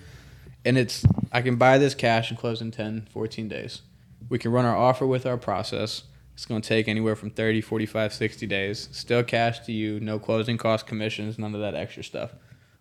[0.65, 3.81] And it's I can buy this cash and close in 10, 14 days.
[4.29, 6.03] We can run our offer with our process.
[6.33, 8.89] It's going to take anywhere from 30, 45, 60 days.
[8.91, 12.33] Still cash to you, no closing cost commissions, none of that extra stuff.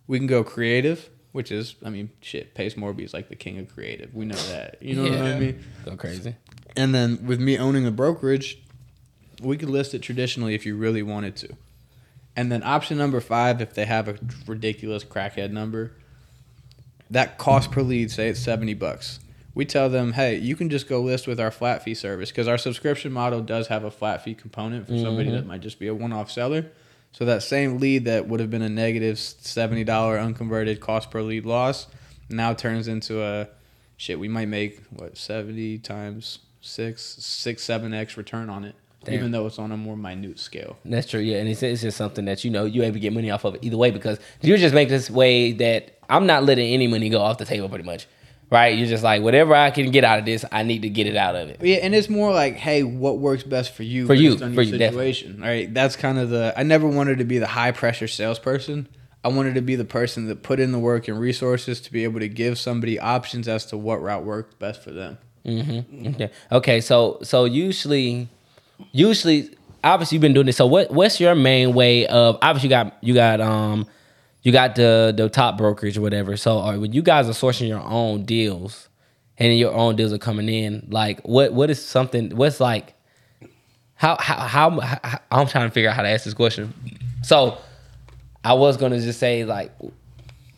[0.06, 3.58] We can go creative, which is, I mean, shit, Pace Morby is like the king
[3.58, 4.14] of creative.
[4.14, 4.80] We know that.
[4.82, 5.64] You know what I mean?
[5.84, 6.36] Go crazy.
[6.76, 8.58] And then with me owning a brokerage,
[9.40, 11.56] we could list it traditionally if you really wanted to.
[12.36, 15.92] And then option number five, if they have a ridiculous crackhead number,
[17.10, 19.20] that cost per lead, say it's 70 bucks.
[19.54, 22.46] We tell them, hey, you can just go list with our flat fee service because
[22.46, 25.48] our subscription model does have a flat fee component for somebody that mm-hmm.
[25.48, 26.70] might just be a one off seller.
[27.10, 31.44] So that same lead that would have been a negative $70 unconverted cost per lead
[31.44, 31.88] loss
[32.28, 33.48] now turns into a
[33.96, 39.14] shit, we might make what, 70 times six, six, seven X return on it, Damn.
[39.14, 40.76] even though it's on a more minute scale.
[40.84, 43.12] That's true, yeah, and it's, it's just something that you know you able to get
[43.12, 46.72] money off of either way because you just make this way that I'm not letting
[46.72, 48.06] any money go off the table, pretty much,
[48.50, 48.76] right?
[48.76, 51.16] You're just like whatever I can get out of this, I need to get it
[51.16, 51.58] out of it.
[51.62, 54.62] Yeah, and it's more like, hey, what works best for you For you, for your
[54.62, 55.12] you, definitely.
[55.12, 55.72] situation, right?
[55.72, 56.52] That's kind of the.
[56.56, 58.88] I never wanted to be the high pressure salesperson.
[59.24, 62.04] I wanted to be the person that put in the work and resources to be
[62.04, 65.18] able to give somebody options as to what route worked best for them.
[65.46, 68.28] Okay, okay, so so usually,
[68.92, 69.50] usually,
[69.84, 70.56] obviously you've been doing this.
[70.56, 73.86] So what what's your main way of obviously you got you got um
[74.42, 76.36] you got the the top brokerage or whatever.
[76.36, 78.88] So are, when you guys are sourcing your own deals
[79.36, 82.94] and your own deals are coming in, like what what is something what's like
[83.94, 86.72] how how how, how I'm trying to figure out how to ask this question.
[87.22, 87.58] So
[88.44, 89.72] I was gonna just say like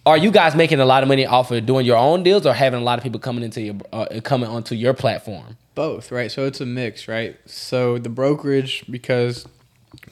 [0.06, 2.54] are you guys making a lot of money off of doing your own deals or
[2.54, 5.56] having a lot of people coming into your uh, coming onto your platform?
[5.80, 6.30] Both, right?
[6.30, 7.38] So it's a mix, right?
[7.46, 9.46] So the brokerage, because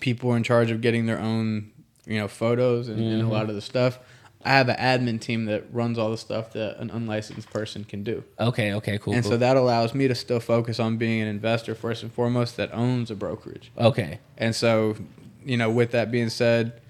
[0.01, 1.71] people are in charge of getting their own,
[2.07, 3.31] you know, photos and, and a mm-hmm.
[3.31, 3.99] lot of the stuff.
[4.43, 8.03] I have an admin team that runs all the stuff that an unlicensed person can
[8.03, 8.25] do.
[8.41, 9.13] Okay, okay, cool.
[9.13, 9.33] And cool.
[9.33, 12.73] so that allows me to still focus on being an investor first and foremost that
[12.73, 13.71] owns a brokerage.
[13.77, 14.97] okay, And so,
[15.45, 16.81] you know, with that being said,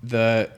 [0.00, 0.48] the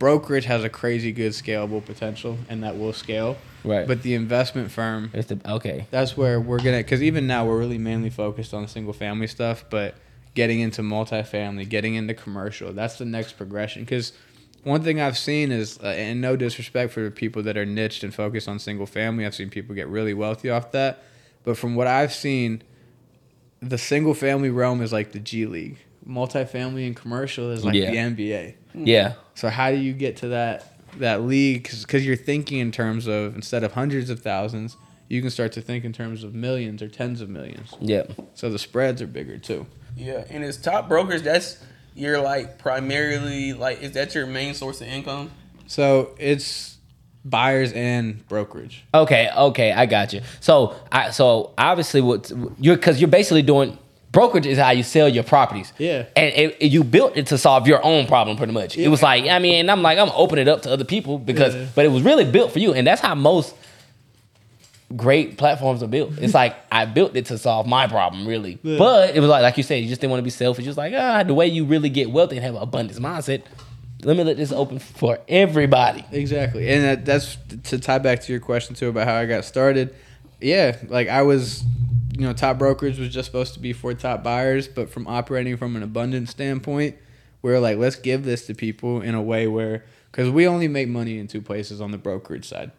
[0.00, 3.36] brokerage has a crazy good scalable potential and that will scale.
[3.62, 3.86] Right.
[3.86, 5.86] But the investment firm, it's the okay.
[5.92, 9.26] that's where we're going to, because even now we're really mainly focused on single family
[9.28, 9.94] stuff, but
[10.34, 13.82] getting into multifamily, getting into commercial, that's the next progression.
[13.82, 14.12] Because
[14.64, 18.02] one thing I've seen is, uh, and no disrespect for the people that are niched
[18.02, 21.04] and focused on single family, I've seen people get really wealthy off that.
[21.44, 22.62] But from what I've seen,
[23.60, 25.76] the single family realm is like the G League.
[26.08, 27.90] Multifamily and commercial is like Yeah.
[27.90, 28.54] the NBA.
[28.70, 28.86] Mm-hmm.
[28.86, 30.66] Yeah, So how do you get to that
[30.98, 31.62] that league?
[31.64, 34.76] Because you're thinking in terms of instead of hundreds of thousands,
[35.08, 37.74] you can start to think in terms of millions or tens of millions.
[37.80, 38.04] yeah.
[38.34, 39.66] So the spreads are bigger too.
[39.96, 41.62] Yeah, and as top brokers, that's
[41.94, 45.30] your like primarily like is that your main source of income?
[45.66, 46.78] So it's
[47.24, 48.84] buyers and brokerage.
[48.94, 50.22] Okay, okay, I got you.
[50.40, 53.78] So, I so obviously what you're because you're basically doing
[54.12, 55.72] brokerage is how you sell your properties.
[55.78, 56.06] Yeah.
[56.16, 58.76] and it, it- you built it to solve your own problem pretty much.
[58.76, 61.18] It was like I mean, I'm like I'm gonna open it up to other people
[61.18, 61.66] because, Yeah.
[61.74, 63.54] but it was really built for you, and that's how most
[64.96, 66.18] great platforms are built.
[66.18, 68.58] It's like I built it to solve my problem, really.
[68.62, 68.78] Yeah.
[68.78, 70.64] But it was like like you said, you just didn't want to be selfish.
[70.64, 73.42] Just like ah, the way you really get wealthy and have an abundance mindset.
[74.02, 76.04] Let me let this open for everybody.
[76.10, 79.44] Exactly, and that, that's to tie back to your question too about how I got
[79.44, 79.94] started.
[80.40, 81.62] Yeah, like I was,
[82.16, 85.56] you know, top brokerage was just supposed to be for top buyers, but from operating
[85.56, 86.96] from an abundance standpoint,
[87.42, 90.68] we are like, let's give this to people in a way where, because we only
[90.68, 92.72] make money in two places on the brokerage side,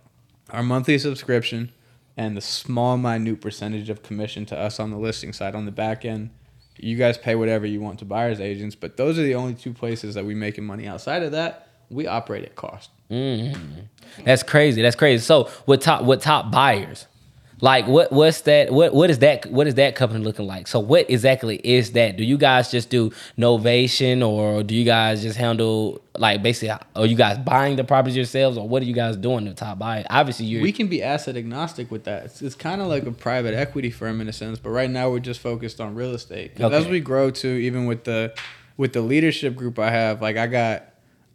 [0.49, 1.71] our monthly subscription,
[2.17, 5.71] and the small minute percentage of commission to us on the listing side on the
[5.71, 6.29] back end
[6.77, 9.71] You guys pay whatever you want to buyers agents, but those are the only two
[9.71, 10.87] places that we making money.
[10.87, 12.89] Outside of that, we operate at cost.
[13.11, 14.23] Mm-hmm.
[14.23, 14.81] That's crazy.
[14.81, 15.23] That's crazy.
[15.23, 17.05] So with top with top buyers,
[17.61, 18.71] like what what's that?
[18.71, 19.45] What what is that?
[19.51, 20.67] What is that company looking like?
[20.67, 22.17] So what exactly is that?
[22.17, 26.75] Do you guys just do novation, or do you guys just handle like basically?
[26.95, 29.77] Are you guys buying the properties yourselves, or what are you guys doing to top
[29.79, 30.05] buy?
[30.09, 32.25] Obviously, you We can be asset agnostic with that.
[32.25, 35.09] It's, it's kind of like a private equity firm in a sense, but right now
[35.09, 36.55] we're just focused on real estate.
[36.55, 38.33] 'Cause as we grow too, even with the
[38.77, 40.85] with the leadership group I have, like I got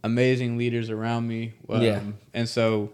[0.03, 1.53] amazing leaders around me.
[1.69, 1.99] um, Yeah.
[2.33, 2.91] And so,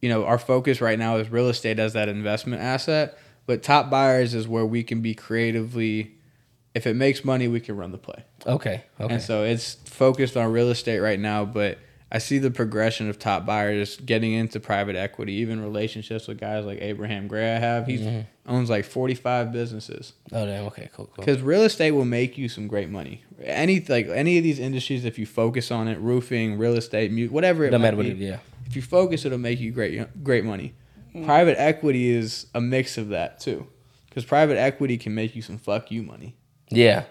[0.00, 3.18] you know, our focus right now is real estate as that investment asset.
[3.46, 6.12] But top buyers is where we can be creatively.
[6.74, 8.24] If it makes money, we can run the play.
[8.46, 8.82] okay.
[9.00, 9.14] Okay.
[9.14, 11.78] And so it's focused on real estate right now, but
[12.12, 16.64] I see the progression of top buyers getting into private equity, even relationships with guys
[16.64, 17.86] like Abraham Gray I have.
[17.86, 18.20] He Mm-hmm.
[18.54, 20.12] owns like 45 businesses.
[20.32, 20.66] oh damn.
[20.66, 20.88] Okay.
[20.94, 21.10] Cool.
[21.14, 21.24] Cool.
[21.24, 23.24] Cuz real estate will make you some great money.
[23.42, 27.28] Any like any of these industries if you focus on it, roofing, real estate, mu-
[27.28, 28.18] whatever it No matter what it.
[28.18, 28.38] Yeah.
[28.68, 30.74] If you focus it'll make you great great money.
[31.24, 33.66] Private equity is a mix of that too.
[34.12, 36.36] Cuz private equity can make you some fuck you money.
[36.70, 37.04] Yeah.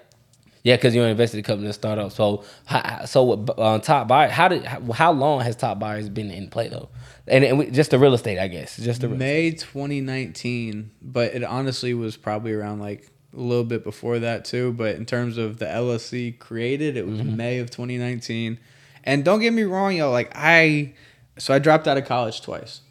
[0.64, 2.12] Yeah, because you invested in a company to start up.
[2.12, 6.10] So, how, so with, uh, top buyer, how did how, how long has top buyers
[6.10, 6.90] been in play though?
[7.26, 8.76] And, and we, just the real estate, I guess.
[8.76, 13.84] Just the real May 2019, but it honestly was probably around like a little bit
[13.84, 14.74] before that too.
[14.74, 17.36] But in terms of the LLC created, it was Mm-hmm.
[17.38, 18.58] May of 2019.
[19.04, 20.12] And don't get me wrong, y'all.
[20.12, 20.94] like I,
[21.38, 22.82] so I dropped out of college twice.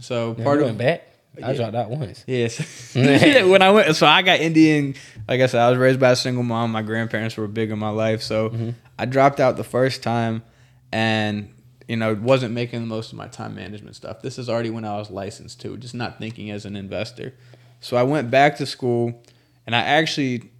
[0.00, 1.02] So Yeah, part you of went back.
[1.42, 1.56] I Yeah.
[1.56, 2.22] dropped out once.
[2.26, 2.58] Yes.
[2.94, 4.94] when I went, so I got Indian.
[5.28, 6.70] Like I said, I was raised by a single mom.
[6.72, 8.70] My grandparents were big in my life, so Mm-hmm.
[8.98, 10.44] I dropped out the first time,
[10.92, 11.52] and
[11.88, 14.22] you know wasn't making the most of my time management stuff.
[14.22, 17.34] This is already when I was licensed too, just not thinking as an investor.
[17.80, 19.20] So I went back to school,
[19.66, 20.50] and I actually,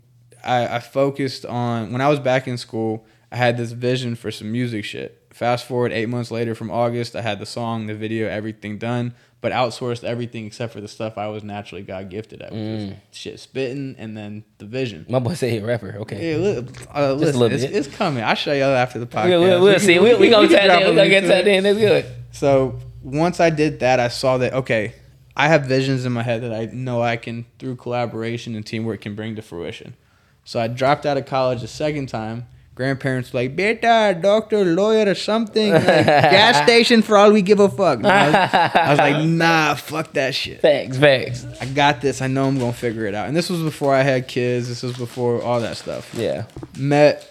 [0.44, 3.06] I, I focused on when I was back in school.
[3.30, 5.23] I had this vision for some music shit.
[5.34, 9.14] Fast forward eight months later from August, I had the song, the video, everything done,
[9.40, 12.92] but outsourced everything except for the stuff I was naturally God gifted at, which was
[13.10, 15.06] shit spitting and then the vision.
[15.08, 15.96] My boy said he a rapper.
[16.02, 16.30] Okay.
[16.30, 17.74] Yeah, look, uh, listen, little it's, bit.
[17.74, 18.22] it's coming.
[18.22, 19.30] I'll show y'all after the podcast.
[19.30, 19.98] We'll, we'll, we'll We see.
[19.98, 20.86] We, we gonna can tap in.
[20.86, 21.64] a We gonna get to tapped in.
[21.64, 22.06] That's good.
[22.30, 24.94] So once I did that, I saw that okay,
[25.36, 29.00] I have visions in my head that I know I can through collaboration and teamwork
[29.00, 29.96] can bring to fruition.
[30.44, 32.46] So I dropped out of college a second time.
[32.74, 35.70] Grandparents like, beta, doctor, lawyer, or something.
[35.72, 38.04] Like, gas station for all we give a fuck.
[38.04, 38.34] I, was,
[38.74, 40.60] I was like, nah, fuck that shit.
[40.60, 40.98] Facts.
[40.98, 41.46] Facts.
[41.60, 42.20] I got this.
[42.20, 43.28] I know I'm gonna figure it out.
[43.28, 44.66] And this was before I had kids.
[44.68, 46.46] This was before all that stuff Yeah.
[46.76, 47.30] met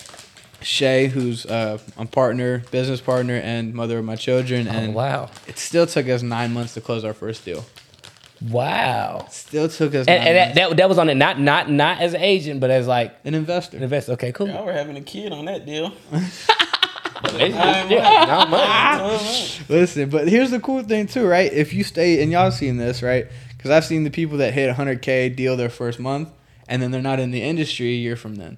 [0.61, 5.29] Shay, who's uh, a partner, business partner, and mother of my children, Oh, and wow.
[5.45, 7.65] it still took us nine months to close our first deal.
[8.49, 9.27] Wow.
[9.29, 11.15] Still took us And, and that, that that was on it.
[11.15, 13.77] Not not not as an agent, but as like an investor.
[13.77, 14.13] an investor.
[14.13, 14.31] Okay.
[14.31, 14.47] Cool.
[14.47, 15.93] Y'all were having a kid on that deal.
[17.31, 19.61] Yeah, not much.
[19.69, 21.51] Listen, but here's the cool thing too, right?
[21.51, 23.27] If you stay, and y'all seen this, right?
[23.49, 26.29] Because I've seen the people that hit 100k deal their first month,
[26.67, 28.57] and then they're not in the industry a year from then.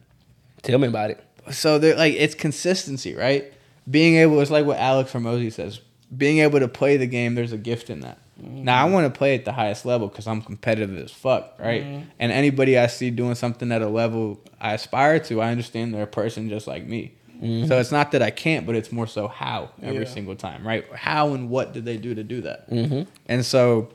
[0.64, 1.24] Tell me about it.
[1.52, 3.54] so they're like it's consistency, right?
[3.90, 5.80] Being able, it's like what Alex Hormozi says.
[6.16, 8.18] Being able to play the game, there's a gift in that.
[8.38, 11.84] Now I want to play at the highest level because I'm competitive as fuck, right?
[11.84, 12.10] Mm-hmm.
[12.20, 16.04] And anybody I see doing something at a level I aspire to, I understand they're
[16.04, 17.14] a person just like me.
[17.42, 17.68] Mm-hmm.
[17.68, 20.10] So it's not that I can't, but it's more so how every Yeah.
[20.10, 20.86] single time, right?
[20.94, 22.70] How and what did they do to do that?
[22.70, 23.04] Mm-hmm.
[23.28, 23.90] And so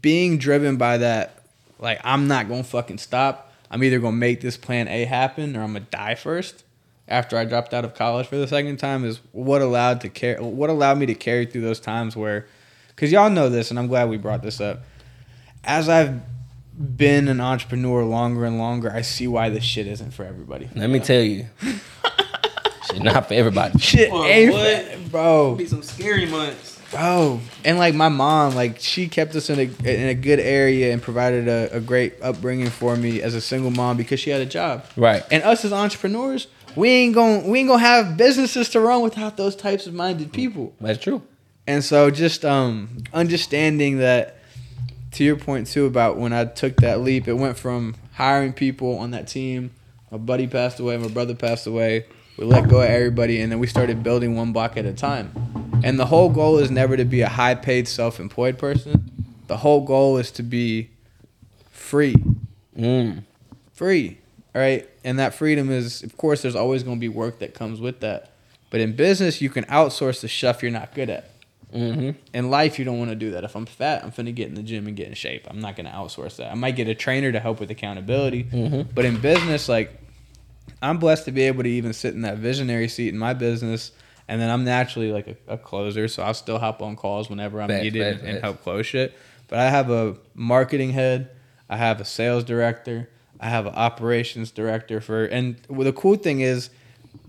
[0.00, 1.44] being driven by that,
[1.78, 3.52] like I'm not gonna fucking stop.
[3.70, 6.64] I'm either gonna make this plan A happen or I'm gonna die first.
[7.08, 10.40] After I dropped out of college for the second time, is what allowed to care.
[10.40, 12.46] What allowed me to carry through those times where,
[13.00, 14.82] because y'all know this, and I'm glad we brought this up.
[15.64, 16.20] As I've
[16.76, 20.68] been an entrepreneur longer and longer, I see why this shit isn't for everybody.
[20.76, 21.46] Let me tell you.
[22.90, 23.78] Shit, not for everybody.
[23.78, 25.10] Shit, Well, ain't what?
[25.10, 25.54] bro.
[25.54, 26.78] Be some scary months.
[26.90, 30.92] Bro, and like my mom, like she kept us in a in a good area
[30.92, 34.40] and provided a, a great upbringing for me as a single mom because she had
[34.42, 34.84] a job.
[34.96, 35.22] Right.
[35.30, 39.36] And us as entrepreneurs, we ain't going we ain't gonna have businesses to run without
[39.36, 40.74] those types of minded people.
[40.80, 41.22] That's true.
[41.70, 44.38] And so just um understanding that
[45.12, 48.98] to your point too about when I took that leap, it went from hiring people
[48.98, 49.70] on that team.
[50.10, 52.06] My buddy passed away, my brother passed away.
[52.36, 55.30] We let go of everybody and then we started building one block at a time.
[55.84, 59.28] And the whole goal is never to be a high paid self employed person.
[59.46, 60.90] The whole goal is to be
[61.70, 62.16] free.
[62.76, 63.22] Mm.
[63.74, 64.18] Free.
[64.56, 64.88] All right.
[65.04, 68.32] And that freedom is of course there's always gonna be work that comes with that.
[68.70, 71.30] But in business you can outsource the stuff you're not good at.
[71.72, 72.18] Mm-hmm.
[72.34, 73.44] In life, you don't want to do that.
[73.44, 75.46] If I'm fat, I'm finna get in the gym and get in shape.
[75.48, 76.50] I'm not gonna outsource that.
[76.50, 78.44] I might get a trainer to help with accountability.
[78.44, 78.90] Mm-hmm.
[78.94, 80.00] But in business, like
[80.82, 83.92] I'm blessed to be able to even sit in that visionary seat in my business.
[84.28, 87.60] And then I'm naturally like a, a closer, so I'll still hop on calls whenever
[87.60, 89.16] I'm Facts, needed and, and help close shit.
[89.48, 91.30] But I have a marketing head,
[91.68, 93.10] I have a sales director,
[93.40, 96.70] I have an operations director for, and well, the cool thing is,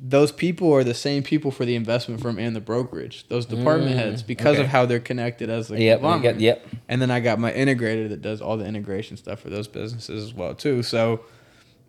[0.04, 3.28] those people are the same people for the investment firm and the brokerage.
[3.30, 4.64] Those department Mm, heads, because okay.
[4.64, 6.34] of how they're connected as a Yep, we conglomerate.
[6.36, 6.68] got- yep.
[6.90, 10.24] And then I got my integrator that does all the integration stuff for those businesses
[10.24, 10.82] as well too.
[10.84, 11.22] So,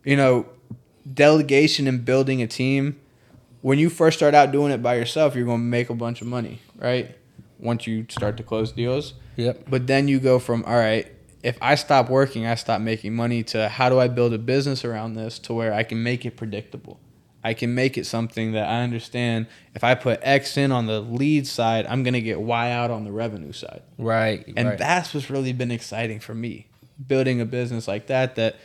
[0.05, 0.47] you know,
[1.12, 2.99] delegation and building a team.
[3.61, 6.20] When you first start out doing it by yourself, you're going to make a bunch
[6.20, 7.14] of money, right?
[7.59, 9.14] Once you start to close deals.
[9.36, 9.66] Yep.
[9.70, 11.07] But then you go from all right,
[11.43, 14.84] if I stop working, I stop making money to how do I build a business
[14.84, 16.99] around this to where I can make it predictable.
[17.45, 19.47] I can make it something that I understand.
[19.74, 23.05] If I put X in on the lead side, I'm gonna get Y out on
[23.05, 23.82] the revenue side.
[23.99, 24.45] Right.
[24.57, 24.78] And right.
[24.78, 26.66] that's what's really been exciting for me.
[27.05, 28.57] Building a business like that that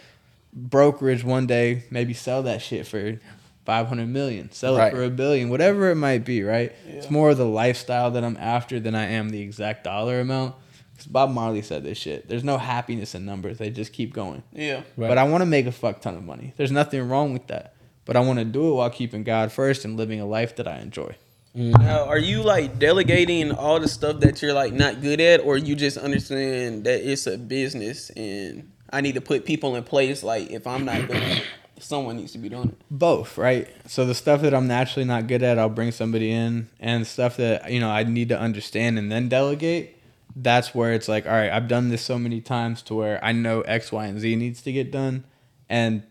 [0.54, 3.20] brokerage one day maybe sell that shit for
[3.66, 4.94] 500 million, sell Right.
[4.94, 6.74] it for a billion, whatever it might be, right?
[6.88, 10.56] It's more of the lifestyle that I'm after than I am the exact dollar amount.
[10.98, 12.30] Cuz Bob Marley said this shit.
[12.30, 13.58] There's no happiness in numbers.
[13.58, 14.44] They just keep going.
[14.54, 14.84] Yeah.
[14.96, 15.10] Right.
[15.10, 16.54] But I want to make a fuck ton of money.
[16.58, 17.74] There's nothing wrong with that.
[18.08, 20.68] But I want to do it while keeping God first and living a life that
[20.68, 21.16] I enjoy.
[21.56, 21.78] Mm.
[21.80, 25.58] Now, are you like delegating all the stuff that you're like not good at, or
[25.58, 30.24] you just understand that it's a business and I need to put people in place?
[30.24, 31.44] Like, if I'm not doing it,
[31.80, 32.76] someone needs to be doing it.
[32.90, 36.68] both right so the stuff that i'm naturally not good at i'll bring somebody in
[36.80, 39.96] and stuff that you know i need to understand and then delegate
[40.36, 43.32] that's where it's like all right i've done this so many times to where i
[43.32, 45.24] know x y and z needs to get done
[45.70, 46.02] and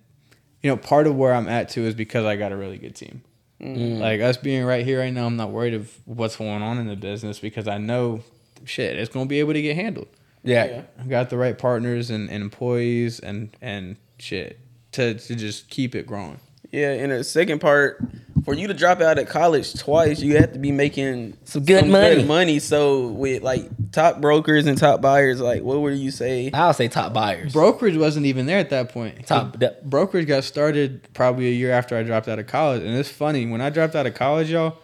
[0.62, 2.94] you know part of where i'm at too is because i got a really good
[2.94, 3.22] team
[3.60, 3.98] mm.
[3.98, 6.86] like us being right here right now i'm not worried of what's going on in
[6.86, 8.22] the business because i know
[8.64, 10.08] shit it's going to be able to get handled
[10.46, 10.64] yeah.
[10.64, 10.82] Yeah.
[10.98, 14.60] I've got the right partners and, and employees and and shit
[14.92, 16.38] to, to just keep it growing
[16.70, 18.02] Yeah, and the second part,
[18.46, 21.86] for you to drop out of college twice, you have to be making Some good
[21.86, 22.24] money.
[22.24, 22.58] money.
[22.60, 26.50] So with like top brokers and top buyers, like what would you say?
[26.54, 27.52] I'll say top buyers.
[27.52, 29.26] brokerage wasn't even there at that point.
[29.26, 32.96] Top- The brokerage got started probably a year after I dropped out of college, and
[32.96, 34.76] it's funny when I dropped out of college, y'all.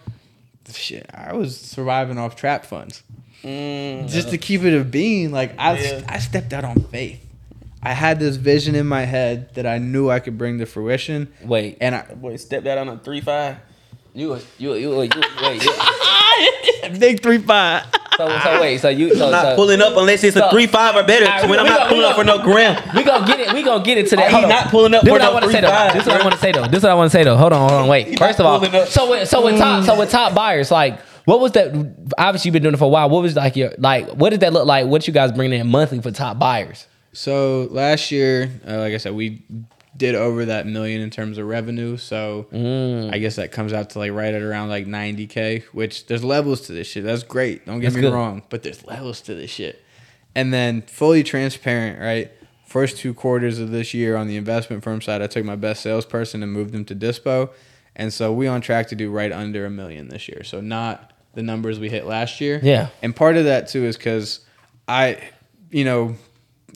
[0.73, 3.03] Shit, I was surviving off trap funds
[3.45, 5.33] Mm, just to keep it a being.
[5.33, 6.03] Like I, Yeah.
[6.09, 7.22] I stepped out on faith.
[7.83, 11.33] I had this vision in my head that I knew I could bring to fruition,
[11.45, 11.79] Wait.
[11.81, 13.57] and I that boy stepped out on a three five.
[14.15, 15.15] You you you, you wait.
[15.65, 15.73] You,
[16.99, 17.85] big three five.
[18.17, 18.79] so so wait.
[18.81, 21.25] So you so, not so, pulling up unless it's so- a three five or better.
[21.27, 22.81] All right, when I'm not gonna- pulling up for no gram.
[22.95, 23.53] We gonna get it.
[23.53, 24.33] We gonna get into that.
[24.33, 25.69] Oh, he not pulling up This for what I no want to say though.
[25.69, 26.67] 3-5, This what I want to say though.
[26.69, 27.37] This what I want to say though.
[27.37, 27.89] Hold on, hold on.
[27.89, 28.07] Wait.
[28.09, 28.89] He First of all, up.
[28.89, 31.69] so with, so with top so with top buyers, like what was that?
[32.19, 33.09] Obviously, you've been doing it for a while.
[33.09, 34.09] What was like your like?
[34.11, 34.87] What did that look like?
[34.87, 36.87] What you guys bring in monthly for top buyers?
[37.13, 39.43] So last year, uh, like I said, we
[39.97, 41.97] did over that million in terms of revenue.
[41.99, 43.13] So Mm.
[43.13, 45.65] I guess that comes out to like right at around like 90k.
[45.73, 47.05] Which there's levels to this shit.
[47.05, 47.67] That's great.
[47.67, 48.13] Don't get That's me good.
[48.15, 49.83] wrong, but there's levels to this shit.
[50.35, 52.31] And then fully transparent, right?
[52.67, 55.83] First two quarters of this year on the investment firm side, I took my best
[55.83, 57.51] salesperson and moved them to Dispo,
[57.95, 60.43] and so we on track to do right under a million this year.
[60.43, 62.59] So not the numbers we hit last year.
[62.63, 62.89] Yeah.
[63.03, 64.41] And part of that too is because
[64.89, 65.19] I,
[65.71, 66.17] you know,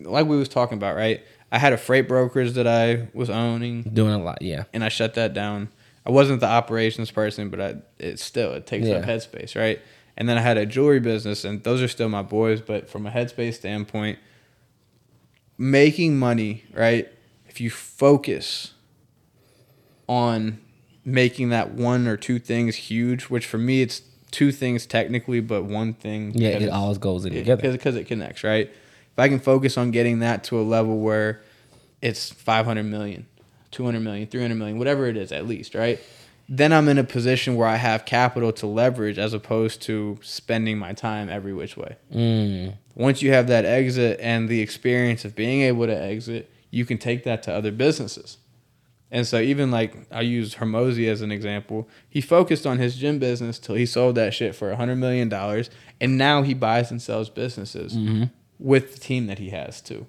[0.02, 1.22] like we was talking about, right?
[1.52, 4.64] I had a freight brokerage that I was owning, Doing a lot, yeah.
[4.72, 5.68] and I shut that down.
[6.04, 9.80] I wasn't the operations person, but I it still it takes up headspace, right?
[10.16, 12.60] And then I had a jewelry business, and those are still my boys.
[12.60, 14.18] But from a headspace standpoint,
[15.58, 17.08] making money, right?
[17.48, 18.74] If you focus
[20.08, 20.60] on
[21.04, 25.64] making that one or two things huge, which for me it's two things technically, but
[25.64, 27.72] one thing Yeah, it always goes in together.
[27.72, 28.70] because it connects, right?
[29.16, 31.40] If I can focus on getting that to a level where
[32.02, 33.24] it's 500 million,
[33.70, 35.98] 200 million, 300 million, whatever it is at least, right?
[36.50, 40.76] Then I'm in a position where I have capital to leverage as opposed to spending
[40.76, 41.96] my time every which way.
[42.14, 42.74] Mm.
[42.94, 46.98] Once you have that exit and the experience of being able to exit, you can
[46.98, 48.36] take that to other businesses.
[49.10, 51.88] And so even like I use Hormozi as an example.
[52.06, 55.30] He focused on his gym business till he sold that shit for a hundred million
[55.30, 55.70] dollars,
[56.02, 57.96] and now he buys and sells businesses
[58.58, 60.06] with the team that he has too.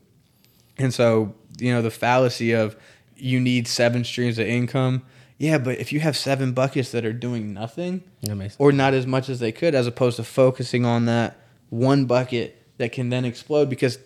[0.78, 2.76] And so you know the fallacy of
[3.16, 5.04] you need seven streams of income.
[5.39, 8.60] Yeah, but if you have seven buckets that are doing nothing, That makes sense.
[8.60, 11.38] or not as much as they could, as opposed to focusing on that
[11.70, 13.70] one bucket that can then explode.
[13.70, 14.00] Because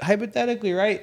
[0.00, 1.02] hypothetically, right,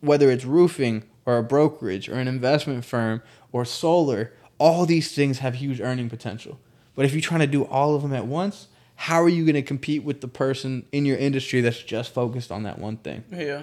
[0.00, 3.20] whether it's roofing or a brokerage or an investment firm
[3.52, 6.58] or solar, all these things have huge earning potential.
[6.94, 9.54] But if you're trying to do all of them at once, how are you going
[9.54, 13.24] to compete with the person in your industry that's just focused on that one thing?
[13.30, 13.62] Yeah.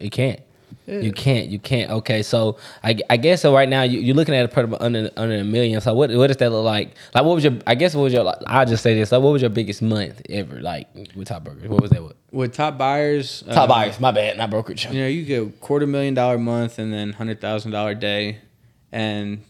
[0.00, 0.40] You can't.
[0.86, 1.48] You can't.
[1.48, 1.90] You can't.
[1.90, 3.54] Okay, so I, I guess so.
[3.54, 5.80] Right now, you, you're looking at a product under under a million.
[5.80, 6.94] So what what does that look like?
[7.14, 7.58] Like what was your?
[7.66, 8.24] I guess what was your?
[8.24, 9.12] Like, I'll just say this.
[9.12, 10.60] Like what was your biggest month ever?
[10.60, 12.02] Like with Top Burgers, what was that?
[12.02, 12.16] What?
[12.30, 14.00] With top buyers, Top uh, buyers.
[14.00, 14.86] My bad, not brokerage.
[14.86, 18.38] You know, you get a quarter million dollar month and then hundred thousand dollar day,
[18.90, 19.44] and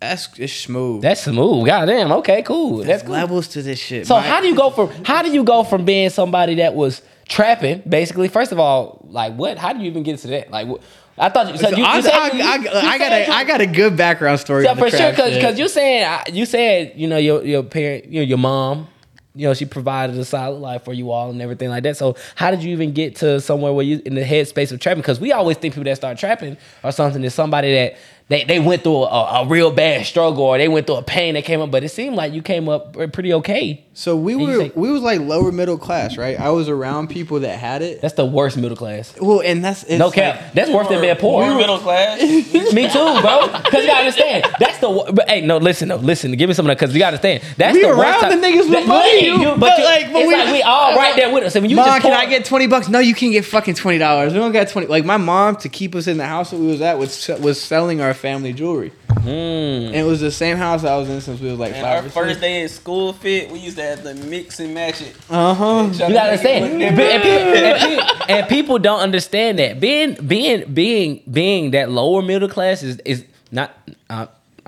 [0.00, 1.02] that's it's smooth.
[1.02, 1.66] That's smooth.
[1.66, 2.12] Goddamn.
[2.12, 2.78] Okay, cool.
[2.78, 3.12] That's There's cool.
[3.12, 4.06] levels to this shit.
[4.06, 6.74] So My- how do you go from how do you go from being somebody that
[6.74, 8.28] was trapping basically?
[8.28, 9.58] First of all, like what?
[9.58, 10.50] How do you even get to that?
[10.50, 10.80] Like, wh-
[11.20, 11.58] I thought you.
[11.58, 13.60] So you, I, you said I, you- I, you I got said a I got
[13.60, 14.64] a good background story.
[14.64, 15.40] Yeah, on the for sure, because shit.
[15.40, 18.86] because you saying you said you know your your parent you know your mom
[19.34, 21.96] you know she provided a solid life for you all and everything like that.
[21.96, 25.00] So how did you even get to somewhere where you in the headspace of trapping?
[25.02, 27.96] Because we always think people that start trapping or something is somebody that.
[28.28, 31.32] They, they went through a, a real bad struggle or they went through a pain
[31.34, 33.86] that came up, but it seemed like you came up pretty okay.
[33.94, 36.38] So we you were say- we was like lower middle class, right?
[36.38, 38.00] I was around people that had it.
[38.02, 39.14] That's the worst middle class.
[39.18, 40.52] Well, and that's it's No like- cap.
[40.52, 41.42] That's worse than being poor.
[41.42, 42.20] We're middle class.
[42.72, 43.48] Me too, bro.
[43.48, 44.44] Because you gotta understand.
[44.60, 45.10] That's the.
[45.14, 46.30] But hey, no, listen, no, listen.
[46.32, 47.42] Give me some of that because you gotta understand.
[47.56, 49.84] That's We the worst around time- the niggas with money, you- you- but, but you-
[49.84, 51.56] like, but it's we- like we all right there with us.
[51.56, 52.88] And when you Mom, just can pour- I get twenty bucks?
[52.90, 54.32] No, you can't get fucking twenty dollars.
[54.34, 54.86] We don't got twenty.
[54.86, 57.60] Like my mom to keep us in the house that we was at was was
[57.60, 61.50] selling our family jewelry, and it was the same house I was in since we
[61.50, 62.06] was like And our five.
[62.06, 62.40] or first six.
[62.40, 65.14] day at school fit, we used to have to mix and match it.
[65.30, 65.88] Uh huh.
[65.92, 71.22] You gotta understand, and, pe- and and and people don't understand that being being being
[71.30, 73.74] being that lower middle class is is not.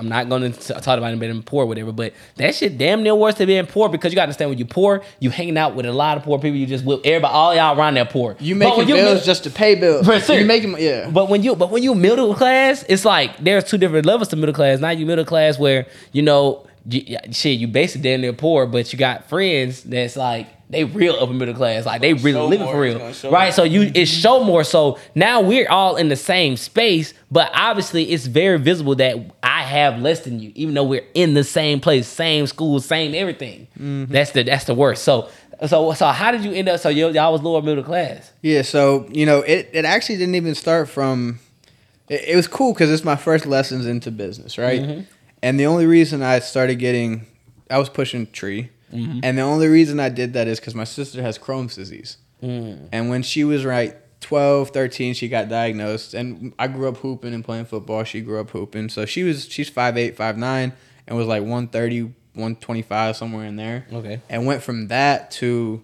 [0.01, 3.35] I'm not gonna talk about being poor, or whatever, but that shit damn near worse
[3.35, 5.93] than being poor because you gotta understand when you're poor, you hanging out with a
[5.93, 6.57] lot of poor people.
[6.57, 8.35] You just with everybody, all y'all around there poor.
[8.41, 10.07] You making you- bills just to pay bills.
[10.07, 10.39] For sure.
[10.39, 11.11] You making yeah.
[11.11, 14.37] But when you but when you middle class, it's like there's two different levels to
[14.37, 14.81] middle class.
[14.81, 18.93] Now you middle class where you know you, shit you basically damn near poor, but
[18.93, 22.75] you got friends that's like they real upper middle class, like they really living more,
[22.75, 23.23] for real, right?
[23.25, 23.53] more.
[23.53, 24.63] So you it show more.
[24.63, 29.63] So now we're all in the same space, but obviously it's very visible that I
[29.63, 33.67] have less than you, even though we're in the same place, same school, same everything.
[33.79, 34.13] Mm-hmm.
[34.13, 35.03] That's the that's the worst.
[35.05, 35.29] So.
[35.67, 36.81] So, so how did you end up?
[36.81, 38.33] So you, y'all was lower middle class.
[38.41, 41.39] Yeah, so you know, it, it actually didn't even start from.
[42.09, 44.81] It, it was cool because it's my first lessons into business, right?
[44.81, 45.01] Mm-hmm.
[45.43, 47.27] And the only reason I started getting,
[47.71, 49.21] I was pushing tree, Mm-hmm.
[49.23, 52.89] and the only reason I did that is because my sister has Crohn's disease, mm.
[52.93, 57.33] and when she was right 12, 13, she got diagnosed, and I grew up hooping
[57.33, 58.05] and playing football.
[58.05, 60.73] She grew up hooping, so she was she's 5'8", 5'9",
[61.07, 63.87] and was like 130, 125, somewhere in there.
[63.93, 64.21] Okay.
[64.29, 65.83] and went from that to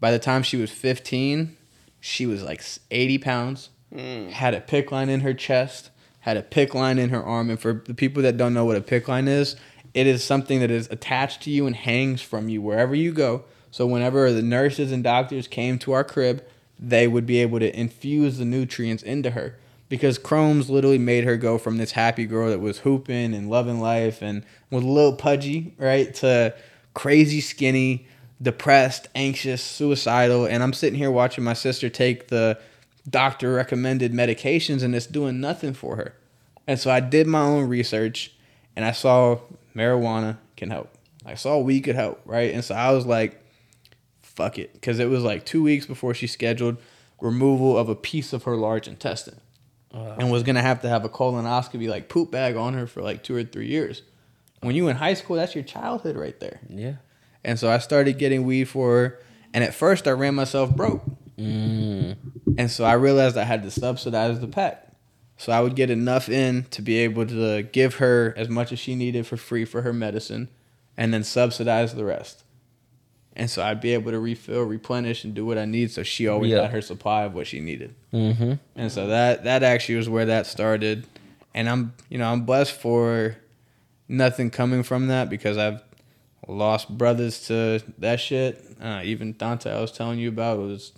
[0.00, 1.56] by the time she was 15
[1.98, 3.70] she was like 80 pounds.
[3.92, 4.30] Mm.
[4.30, 5.90] Had a PICC line in her chest
[6.26, 7.50] had a PICC line in her arm.
[7.50, 9.54] And for the people that don't know what a PICC line is
[9.96, 13.42] it is something that is attached to you and hangs from you wherever you go
[13.70, 16.44] so whenever the nurses and doctors came to our crib
[16.78, 19.56] they would be able to infuse the nutrients into her
[19.88, 23.80] because Crohn's literally made her go from this happy girl that was hooping and loving
[23.80, 26.54] life and was a little pudgy, right, to
[26.94, 28.06] crazy skinny,
[28.42, 30.44] depressed, anxious, suicidal.
[30.46, 32.58] And I'm sitting here watching my sister take the
[33.08, 36.14] doctor recommended medications and it's doing nothing for her.
[36.66, 38.32] And so I did my own research
[38.74, 39.38] and I saw
[39.76, 40.96] marijuana can help.
[41.24, 42.54] I saw weed could help, right?
[42.54, 43.44] And so I was like,
[44.22, 44.72] fuck it.
[44.72, 46.78] Because it was like two weeks before she scheduled
[47.20, 49.40] removal of a piece of her large intestine
[49.92, 53.22] and was gonna have to have a colonoscopy like poop bag on her for like
[53.22, 54.02] two or three years.
[54.60, 56.60] When you in high school, that's your childhood right there.
[56.68, 56.96] Yeah.
[57.44, 59.20] And so I started getting weed for her,
[59.54, 61.02] and at first I ran myself broke.
[61.38, 62.16] Mm.
[62.58, 64.85] And so I realized I had to subsidize the pack.
[65.38, 68.78] So I would get enough in to be able to give her as much as
[68.78, 70.48] she needed for free for her medicine,
[70.96, 72.42] and then subsidize the rest.
[73.38, 75.90] And so I'd be able to refill, replenish, and do what I need.
[75.90, 76.62] So she always Yeah.
[76.62, 77.94] got her supply of what she needed.
[78.14, 78.54] Mm-hmm.
[78.76, 81.04] And so that that actually was where that started.
[81.54, 83.36] And I'm you know, I'm blessed for
[84.08, 85.82] nothing coming from that because I've
[86.48, 88.64] lost brothers to that shit.
[88.80, 90.92] Uh, even Dante I was telling you about was.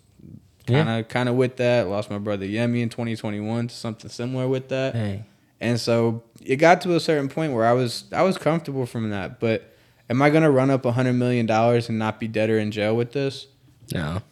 [0.68, 1.88] Kind of kind of with that.
[1.88, 4.94] Lost my brother Yemi in 2021 to something similar with that.
[4.94, 5.24] Hey.
[5.60, 9.10] And so it got to a certain point where I was I was comfortable from
[9.10, 9.74] that, but
[10.08, 12.58] am I going to run up a 100 million dollars and not be dead or
[12.58, 13.46] in jail with this?
[13.92, 14.22] No.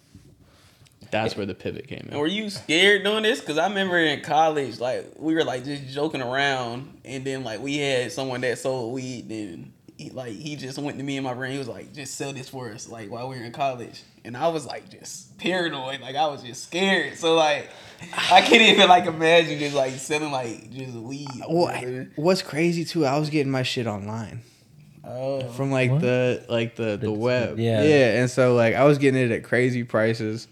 [1.10, 2.18] That's where the pivot came in.
[2.18, 3.40] were you scared doing this?
[3.40, 7.60] Cause I remember in college, like we were like just joking around, and then like
[7.60, 11.24] we had someone that sold weed, and he, like he just went to me and
[11.24, 11.52] my friend.
[11.52, 14.36] He was like, "Just sell this for us," like while we were in college, and
[14.36, 17.16] I was like just paranoid, like I was just scared.
[17.16, 17.70] So like
[18.30, 21.28] I can't even like imagine just like selling like just weed.
[21.48, 24.42] Well, I- what's crazy too, I was getting my shit online.
[25.08, 27.60] Oh, from like the like the the web.
[27.60, 27.82] yeah.
[27.82, 28.20] yeah.
[28.20, 30.48] And so like I was getting it at crazy prices,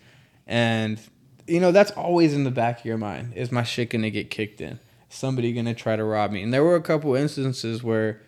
[0.47, 1.01] and
[1.49, 4.31] you know that's always in the back of your mind: is my shit gonna get
[4.31, 4.79] kicked in?
[5.09, 6.41] Somebody gonna try to rob me?
[6.43, 8.23] And there were a couple instances where,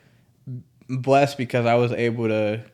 [0.88, 2.64] blessed because I was able to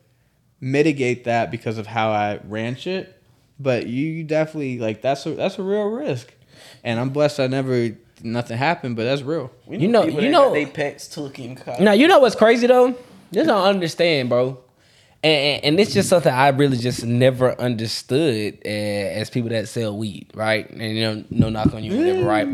[0.62, 3.18] mitigate that because of how I ranch it.
[3.60, 6.32] But you definitely like that's a that's a real risk,
[6.82, 7.90] and I'm blessed I never
[8.22, 9.50] nothing happened, but that's real.
[9.66, 11.58] we You know- you know- they pets took in.
[11.80, 12.94] Now you know what's crazy though.
[13.32, 14.58] Just don't understand, bro.
[15.24, 19.68] And, and, and it's just something I really just never understood uh, as people that
[19.68, 20.68] sell weed, right?
[20.68, 22.48] And you know, no knock on you, whatever, right?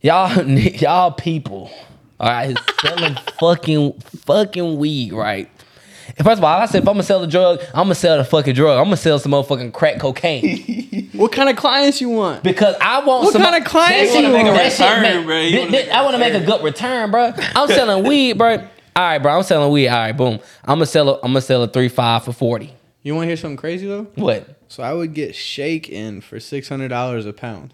[0.00, 1.70] Y'all, y'all people,
[2.18, 3.92] all right, selling fucking
[4.26, 5.48] fucking weed, right?
[6.20, 8.18] And first of all, I said if I'm gonna sell the drug, I'm gonna sell
[8.18, 8.76] the fucking drug.
[8.76, 12.42] I'm gonna sell some motherfucking crack cocaine What kind of clients you want?
[12.44, 13.40] because I want What some.
[13.40, 14.46] kind of clients that you want?
[14.54, 15.40] that shit Return, make- bro.
[15.40, 17.32] You th- wanna th- make a I want to make a good return, bro.
[17.56, 18.56] I'm selling weed, bro.
[18.58, 18.66] All
[18.96, 19.34] right, bro.
[19.34, 19.88] I'm selling weed.
[19.88, 20.40] All right, boom.
[20.62, 21.08] I'm gonna sell.
[21.08, 22.74] A, I'm gonna sell a three five for forty.
[23.02, 24.06] You want to hear something crazy though?
[24.16, 24.58] What?
[24.68, 27.72] So I would get shake in for six hundred dollars a pound,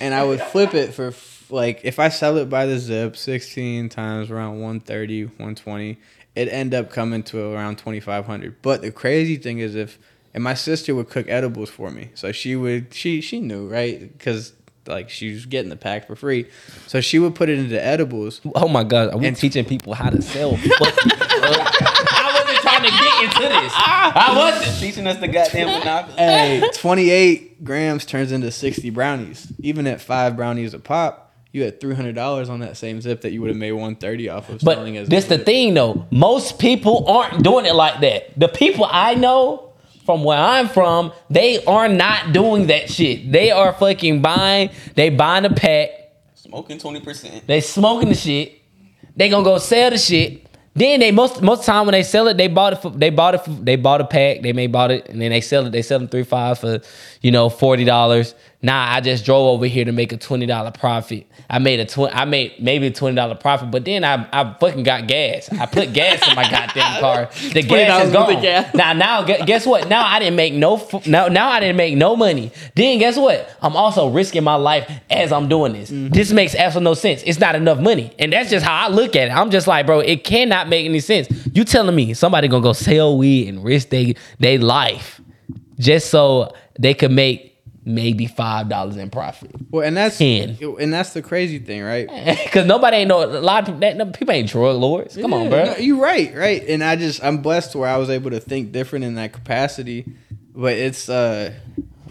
[0.00, 3.16] and I would flip it for f- like if I sell it by the zip,
[3.16, 5.98] sixteen times around 130, 120,
[6.34, 8.60] it end up coming to around twenty five hundred.
[8.62, 9.98] But the crazy thing is if
[10.34, 14.00] and my sister would cook edibles for me, so she would she she knew right
[14.16, 14.54] because
[14.86, 16.46] like she was getting the pack for free,
[16.86, 18.40] so she would put it into edibles.
[18.54, 20.56] Oh my god, are we And- teaching people how to sell?
[20.56, 21.12] fucking?
[21.44, 23.72] I wasn't trying to get into this.
[23.76, 24.80] I wasn't.
[24.80, 26.16] teaching us the goddamn monopoly.
[26.16, 29.52] Hey, 28 grams turns into 60 brownies.
[29.60, 33.40] Even at five brownies a pop, you had $300 on that same zip that you
[33.42, 35.46] would have made 130 off of But selling as this the zip.
[35.46, 36.06] thing though.
[36.10, 38.38] Most people aren't doing it like that.
[38.38, 39.72] The people I know
[40.06, 43.30] from where I'm from, they are not doing that shit.
[43.30, 44.70] They are fucking buying.
[44.94, 45.90] They buying a pack.
[46.34, 47.46] Smoking twenty percent.
[47.46, 48.60] They smoking the shit.
[49.14, 50.46] They gonna go sell the shit.
[50.74, 53.34] Then they most most time when they sell it, they bought it for they bought
[53.34, 54.40] it for, they bought a pack.
[54.42, 55.70] They may bought it and then they sell it.
[55.70, 56.80] They sell them three five for
[57.20, 58.34] you know forty dollars.
[58.64, 61.26] Nah, I just drove over here to make a twenty dollar profit.
[61.50, 62.14] I made a twenty.
[62.14, 65.50] I made maybe a twenty dollar profit, but then I I fucking got gas.
[65.52, 67.28] I put gas in my goddamn car.
[67.52, 68.42] The gas is $20 worth of gone.
[68.42, 68.74] gas.
[68.74, 69.88] Now now guess what?
[69.88, 72.52] Now I didn't make no now now I didn't make no money.
[72.76, 73.50] Then guess what?
[73.60, 75.90] I'm also risking my life as I'm doing this.
[75.90, 76.12] Mm-hmm.
[76.12, 77.22] This makes absolutely no sense.
[77.26, 79.32] It's not enough money, and that's just how I look at it.
[79.32, 81.28] I'm just like, bro, it cannot make any sense.
[81.52, 85.20] You telling me somebody gonna go sell weed and risk they they life
[85.78, 87.51] just so they could make
[87.84, 89.50] maybe five dollars in profit?
[89.70, 90.58] Well, and that's 10.
[90.80, 92.08] and that's the crazy thing, right?
[92.44, 95.16] Because nobody ain't know a lot of people, that, no, people ain't drug lords.
[95.16, 95.64] Come on, bro.
[95.64, 96.62] no, you're right, right.
[96.68, 99.32] And I just I'm blessed to where I was able to think different in that
[99.32, 100.04] capacity.
[100.54, 101.52] But it's uh,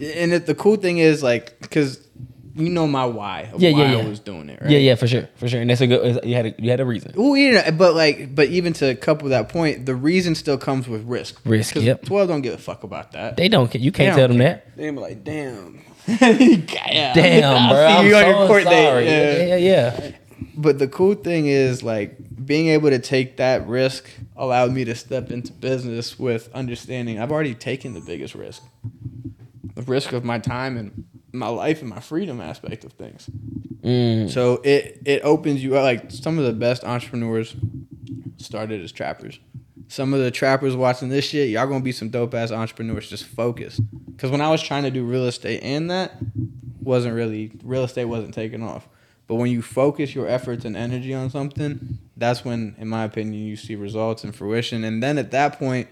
[0.00, 2.06] and it, the cool thing is like because
[2.54, 4.08] you know my why of Yeah, why yeah, I yeah.
[4.08, 4.70] was doing it, right?
[4.70, 5.60] Yeah, yeah, for sure, for sure.
[5.60, 6.24] And that's a good.
[6.24, 7.12] You had a, you had a reason.
[7.16, 10.86] Well, you know, but like, but even to couple that point, the reason still comes
[10.88, 11.40] with risk.
[11.44, 11.76] Risk.
[11.76, 12.04] yep.
[12.04, 13.36] Twelve don't give a fuck about that.
[13.36, 13.74] They don't.
[13.74, 14.76] You can't tell them that.
[14.76, 15.80] They be like, damn.
[16.06, 16.16] yeah.
[17.14, 17.86] Damn, bro.
[17.86, 19.04] I see I'm you on so your court sorry.
[19.06, 19.36] Yeah.
[19.36, 20.10] Yeah, yeah, yeah.
[20.56, 24.94] But the cool thing is like being able to take that risk allowed me to
[24.94, 28.62] step into business with understanding I've already taken the biggest risk.
[29.74, 33.28] The risk of my time and my life and my freedom aspect of things.
[33.82, 34.30] Mm.
[34.30, 37.56] So it it opens you up like some of the best entrepreneurs
[38.36, 39.40] started as trappers.
[39.88, 43.08] Some of the trappers watching this shit, y'all gonna be some dope ass entrepreneurs.
[43.08, 43.80] Just focus.
[44.18, 46.12] Cause when I was trying to do real estate and that,
[46.80, 48.88] wasn't really real estate wasn't taking off.
[49.26, 53.42] But when you focus your efforts and energy on something, that's when, in my opinion,
[53.42, 54.84] you see results and fruition.
[54.84, 55.88] And then at that point,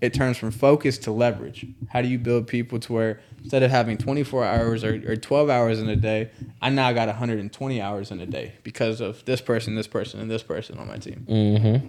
[0.00, 1.66] it turns from focus to leverage.
[1.88, 5.50] How do you build people to where instead of having 24 hours or, or 12
[5.50, 6.30] hours in a day,
[6.60, 10.30] I now got 120 hours in a day because of this person, this person, and
[10.30, 11.26] this person on my team.
[11.28, 11.86] Mm-hmm.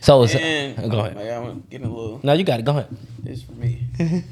[0.00, 1.16] So, it's, And go ahead.
[1.16, 2.20] Like, I'm getting a little.
[2.22, 2.64] No, you got it.
[2.64, 2.96] Go ahead.
[3.20, 3.84] This for me.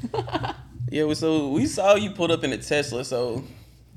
[0.89, 1.13] yeah.
[1.13, 3.05] So we saw you put up in a Tesla.
[3.05, 3.43] So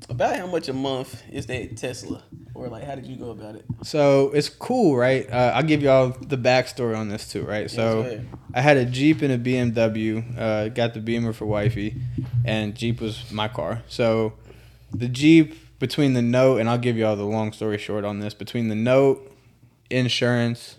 [0.08, 2.22] about how much a month is that Tesla,
[2.54, 3.64] or like how did you go about it?
[3.82, 5.30] So it's cool, right?
[5.30, 7.68] Uh, I'll give y'all the backstory on this too, right?
[7.68, 8.28] go So ahead.
[8.54, 10.38] I had a Jeep and a BMW.
[10.38, 11.96] Uh, got the Beamer for wifey,
[12.44, 13.82] and Jeep was my car.
[13.88, 14.34] So
[14.92, 18.34] the Jeep between the note, and I'll give y'all the long story short on this.
[18.34, 19.32] Between the note,
[19.90, 20.76] insurance,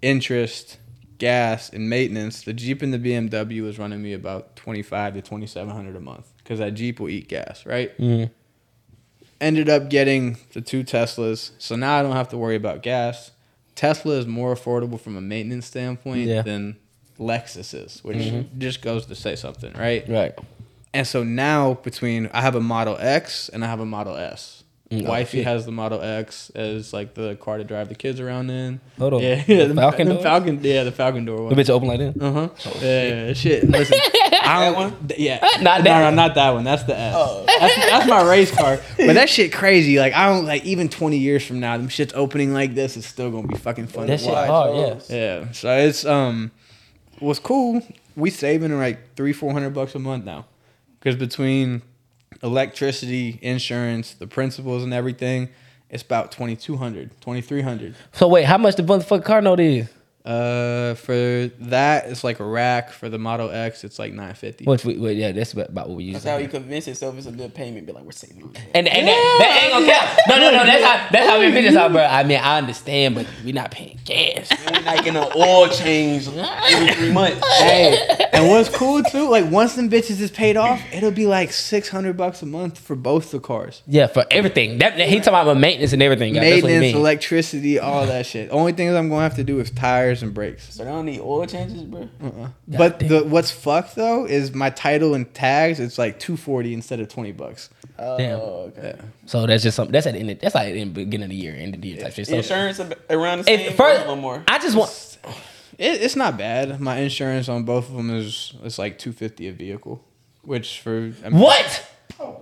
[0.00, 0.78] interest,
[1.18, 5.22] gas, and maintenance, the Jeep and the BMW was running me about twenty five to
[5.22, 7.96] twenty seven hundred a month because that Jeep will eat gas, right?
[7.98, 8.30] Mm.
[9.42, 11.50] Ended up getting the two Teslas.
[11.58, 13.32] So now I don't have to worry about gas.
[13.74, 16.42] Tesla is more affordable from a maintenance standpoint Yeah.
[16.42, 16.76] than
[17.18, 18.58] Lexus is, which mm-hmm.
[18.58, 20.08] just goes to say something, right?
[20.08, 20.38] Right.
[20.94, 24.61] And so now between I have a Model X and I have a Model S.
[24.92, 28.20] Mm, oh, Wifey has the Model X as like the car to drive the kids
[28.20, 28.80] around in.
[28.98, 29.22] Hold on.
[29.22, 30.18] Yeah, The the Falcon the?
[30.18, 32.20] Falcon, yeah, the Falcon door The bitch open like that.
[32.22, 32.48] Uh huh.
[32.82, 33.68] yeah, shit.
[33.68, 33.98] Listen,
[34.42, 36.16] I don't, th- Yeah, Not no, that no, one.
[36.16, 36.64] not that one.
[36.64, 37.14] That's the S.
[37.16, 37.44] Oh.
[37.46, 38.78] That's, that's my race car.
[38.98, 39.98] But that shit crazy.
[39.98, 42.96] Like I don't like even twenty years from now, them shit's opening like this.
[42.96, 44.06] It's still gonna be fucking fun.
[44.08, 44.48] That to shit watch.
[44.48, 44.76] hard.
[45.08, 45.16] Yeah.
[45.16, 45.52] Yeah.
[45.52, 46.50] So it's um,
[47.18, 47.80] what's cool.
[48.16, 50.44] We saving like three four hundred bucks a month now,
[50.98, 51.80] because between
[52.42, 55.48] electricity, insurance, the principals, and everything,
[55.90, 59.88] it's about 2200 2300 So wait, how much the motherfucking car note is?
[60.24, 62.90] Uh, for that, it's like a rack.
[62.92, 65.96] For the Model X, it's like 950 Which we, well, yeah, that's about about what
[65.96, 66.22] we use.
[66.22, 67.86] That's how you convince yourself it's a good payment.
[67.86, 68.52] Be like, we're saving Money.
[68.52, 68.76] that.
[68.76, 70.20] And, and that, that ain't gonna count.
[70.28, 70.64] No, no, no.
[70.64, 72.04] That's how that's how we business out, bro.
[72.04, 74.48] I mean, I understand, but we're not paying gas.
[74.64, 77.44] We're not getting an oil change every three months.
[77.58, 81.52] Hey, and what's cool too, like once them bitches is paid off, it'll be like
[81.52, 83.82] 600 bucks a month for both the cars.
[83.88, 84.78] Yeah, for everything.
[84.78, 86.34] That he talking about maintenance and everything.
[86.34, 86.42] guys.
[86.42, 88.50] That's what he Maintenance, electricity, all that shit.
[88.52, 90.74] Only thing I'm gonna have to do is tires and brakes.
[90.74, 92.08] So they don't need oil changes, bro.
[92.22, 92.48] Uh-uh.
[92.68, 95.80] But the what's fucked though is my title and tags.
[95.80, 97.70] It's like 240 instead of 20 bucks.
[97.98, 98.38] Oh, Damn.
[98.40, 98.96] okay.
[99.26, 99.92] So that's just something.
[99.92, 100.30] That's at the end.
[100.30, 102.26] Of, that's like in the beginning of the year, end of the year type shit.
[102.26, 103.72] So Insurance ab- around the same.
[103.74, 104.42] first, a little more.
[104.48, 104.90] I just want.
[105.78, 106.80] It, it's not bad.
[106.80, 110.04] My insurance on both of them is it's like 250 a vehicle,
[110.42, 111.86] which for I mean, What?
[112.20, 112.40] Oh,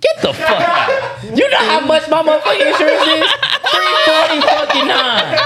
[0.00, 1.22] Get the fuck out.
[1.38, 3.32] You know how much my motherfucking insurance is?
[3.70, 5.38] Three forty fucking nine.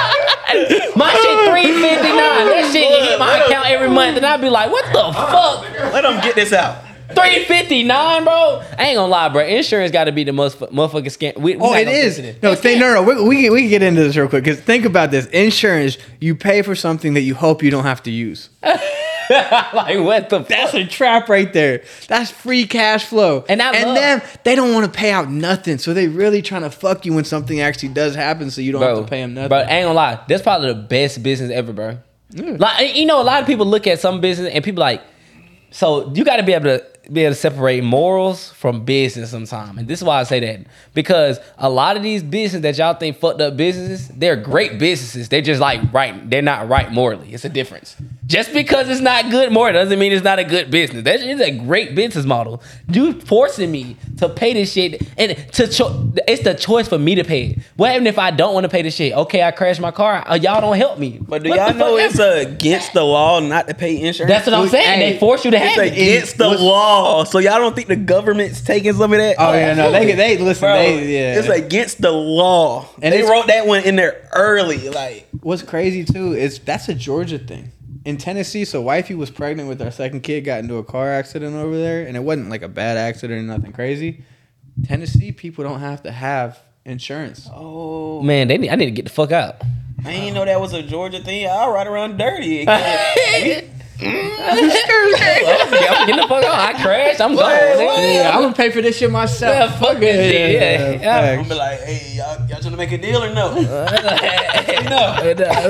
[0.97, 2.47] My shit three fifty nine.
[2.49, 5.93] That shit hit my account every month, and I'd be like, what the fuck?
[5.93, 6.85] Let them get this out.
[7.15, 8.63] Three fifty nine, bro.
[8.79, 9.43] I ain't gonna lie, bro.
[9.45, 11.37] Insurance got to be the most motherfucking scam.
[11.39, 12.17] We, we Oh, not it gonna is.
[12.17, 12.61] get into No, this.
[12.61, 13.03] think, no, no.
[13.03, 15.27] We, we, can, we can get into this real quick because think about this.
[15.27, 18.51] Insurance, you pay for something that you hope you don't have to use.
[19.75, 20.81] like what the That's fuck?
[20.81, 21.83] a trap right there.
[22.09, 23.45] That's free cash flow.
[23.49, 25.79] And I and love- them, they don't want to pay out nothing.
[25.79, 28.83] So they really trying to fuck you when something actually does happen so you don't
[28.83, 29.49] have to pay them nothing.
[29.51, 30.21] But ain't gonna lie.
[30.29, 31.99] That's probably the best business ever, bro.
[32.31, 32.57] Yeah.
[32.59, 35.03] Like you know, a lot of people look at some business and people like,
[35.71, 39.79] so you got to be able to be able to separate morals from business sometime.
[39.79, 42.95] And this is why I say that because a lot of these businesses that y'all
[42.95, 45.29] think fucked up businesses, they're great businesses.
[45.29, 46.29] They're just like right.
[46.29, 47.33] They're not right morally.
[47.33, 47.97] It's a difference.
[48.27, 51.05] Just because it's not good moral doesn't mean it's not a good business.
[51.05, 52.63] That is a great business model.
[52.91, 57.15] You forcing me to pay this shit, and to cho- it's the choice for me
[57.15, 57.59] to pay it.
[57.77, 59.15] What happened if I don't want to pay this shit?
[59.15, 60.23] Okay, I crashed my car.
[60.29, 61.19] Uh, y'all don't help me.
[61.23, 62.57] But do What y'all know it's happened?
[62.57, 64.29] against the law not to pay insurance?
[64.31, 65.01] That's what I'm saying.
[65.01, 66.03] Hey, they force you to have It's it.
[66.03, 66.61] against the what's-
[67.03, 67.25] law.
[67.25, 69.37] So y'all don't think the government's taking some of that?
[69.39, 69.91] oh, yeah, no.
[69.93, 71.39] They, they listen, Bro, they, yeah.
[71.39, 72.89] it's against the law.
[72.97, 74.89] And And they wrote that one in there early.
[74.91, 77.73] Like, What's crazy too is that's a Georgia thing.
[78.05, 81.55] In Tennessee, so wifey was pregnant with our second kid, got into a car accident
[81.57, 84.23] over there, and it wasn't like a bad accident or nothing crazy.
[84.85, 87.49] Tennessee people don't have to have insurance.
[87.53, 89.57] oh, Man, they need, I need to get the fuck out.
[90.05, 91.47] I didn't know that was a Georgia thing.
[91.51, 92.65] I'll ride around dirty.
[92.67, 93.61] yeah,
[93.99, 94.39] Mm.
[94.41, 96.55] I'm getting the fuck out.
[96.55, 97.21] I crashed.
[97.21, 97.47] I'm going.
[97.47, 98.15] nigga.
[98.15, 99.73] Yeah, I'm gonna pay for this shit myself.
[99.73, 100.53] Yeah, fuck that shit.
[100.53, 101.17] Yeah, yeah.
[101.17, 101.49] I'm facts.
[101.49, 103.55] be like, hey, y'all, y'all trying to make a deal or no?
[103.61, 103.61] no,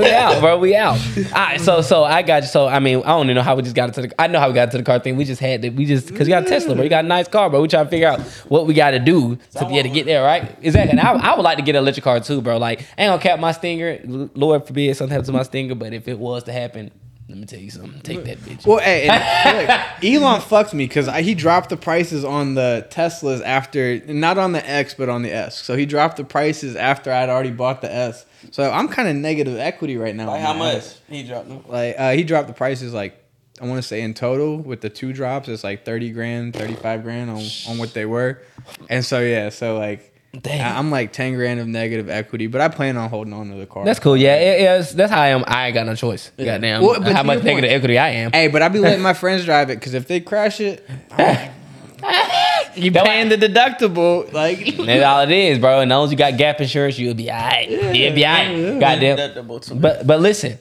[0.01, 0.59] we out, bro.
[0.59, 0.99] We out.
[0.99, 2.49] All right, so so I got you.
[2.49, 4.21] So I mean, I don't even know how we just got into the.
[4.21, 5.17] I know how we got into the car thing.
[5.17, 5.71] We just had to.
[5.71, 6.85] We just because you got a Tesla, bro.
[6.85, 7.63] You got a nice car, bro.
[7.63, 10.05] We trying to figure out what we got to do to be able to get
[10.05, 10.55] there, right?
[10.61, 10.91] Exactly.
[10.91, 12.59] And I, I would like to get an electric car too, bro.
[12.59, 14.01] Like I ain't gonna cap my stinger.
[14.35, 16.91] Lord forbid something happens to my stinger, but if it was to happen,
[17.29, 18.01] let me tell you something.
[18.01, 18.67] Take that bitch.
[18.67, 23.43] Well, hey, and, look, Elon fucked me because he dropped the prices on the Teslas
[23.45, 25.63] after, not on the X, but on the S.
[25.63, 28.25] So he dropped the prices after I'd already bought the S.
[28.51, 30.29] So I'm kind of negative equity right now.
[30.29, 30.77] Like how much?
[30.77, 31.01] S.
[31.09, 31.65] He dropped them.
[31.69, 33.23] Like uh, he dropped the prices like
[33.61, 36.75] I want to say in total with the two drops, it's like thirty grand, thirty
[36.75, 38.41] five grand on on what they were,
[38.89, 40.15] and so yeah, so like.
[40.43, 40.75] Damn.
[40.75, 43.57] I- I'm like ten grand of negative equity, but I plan on holding on to
[43.57, 43.85] the car.
[43.85, 44.17] That's cool.
[44.17, 45.45] Yeah, yeah, yeah, it's- that's how I am.
[45.47, 46.31] I ain't got no choice.
[46.37, 46.45] Yeah.
[46.55, 48.33] Goddamn, Well, but how much your negative point- equity I am.
[48.33, 50.87] Hey, but I be letting my friends drive it because if they crash it,
[52.77, 54.33] you That paying the deductible.
[54.33, 55.81] Like, That's all it is, bro.
[55.81, 57.69] And as long as you got gap insurance, you'll be alright.
[57.69, 58.81] You'll be alright.
[58.81, 59.17] Goddamn.
[59.19, 59.81] Deductible.
[59.81, 60.59] But but listen.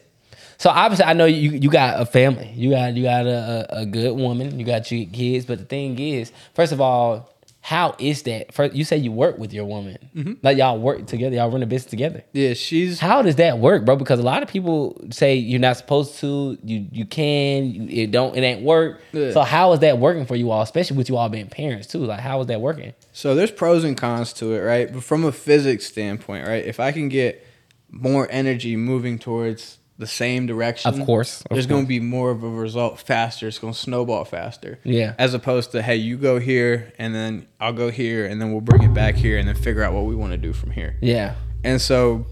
[0.60, 2.52] So obviously, I know you you got a family.
[2.56, 4.58] You got you got a, a, a good woman.
[4.60, 5.46] You got your kids.
[5.46, 7.32] But the thing is, first of all,
[7.68, 8.54] how is that?
[8.54, 9.98] First, you say you work with your woman.
[10.16, 10.34] Mm-hmm.
[10.42, 11.36] Like y'all work together.
[11.36, 12.24] Y'all run a business together.
[12.32, 13.98] yeah, she's How does that work, bro?
[13.98, 16.58] Because a lot of people say you're not supposed to.
[16.64, 17.66] You you can.
[17.66, 18.38] You, it don't.
[18.38, 19.02] It ain't work.
[19.12, 19.32] Yeah.
[19.32, 20.62] So how is that working for you all?
[20.62, 22.06] Especially with you all being parents too.
[22.06, 22.94] Like how is that working?
[23.12, 24.94] so there's pros and cons to it, right?
[24.94, 26.64] But from a physics standpoint, right?
[26.64, 27.46] If I can get
[27.92, 32.30] more energy moving towards the same direction, Of course, of there's going to be more
[32.30, 33.48] of a result faster.
[33.48, 34.80] It's going to snowball faster.
[34.84, 35.16] Yeah.
[35.18, 38.62] As opposed to, hey, you go here and then I'll go here and then we'll
[38.62, 40.98] bring it back here and then figure out what we want to do from here.
[41.02, 41.36] Yeah.
[41.64, 42.28] And so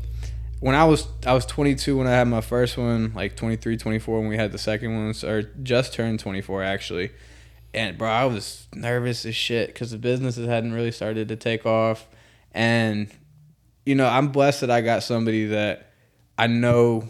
[0.60, 4.20] when I was I was 22 when I had my first one, like 23, 24
[4.20, 7.12] when we had the second one, or just turned 24 actually.
[7.74, 11.66] And bro, I was nervous as shit because the businesses hadn't really started to take
[11.66, 12.08] off.
[12.54, 13.10] And
[13.88, 15.92] you know, I'm blessed that I got somebody that
[16.38, 17.10] I know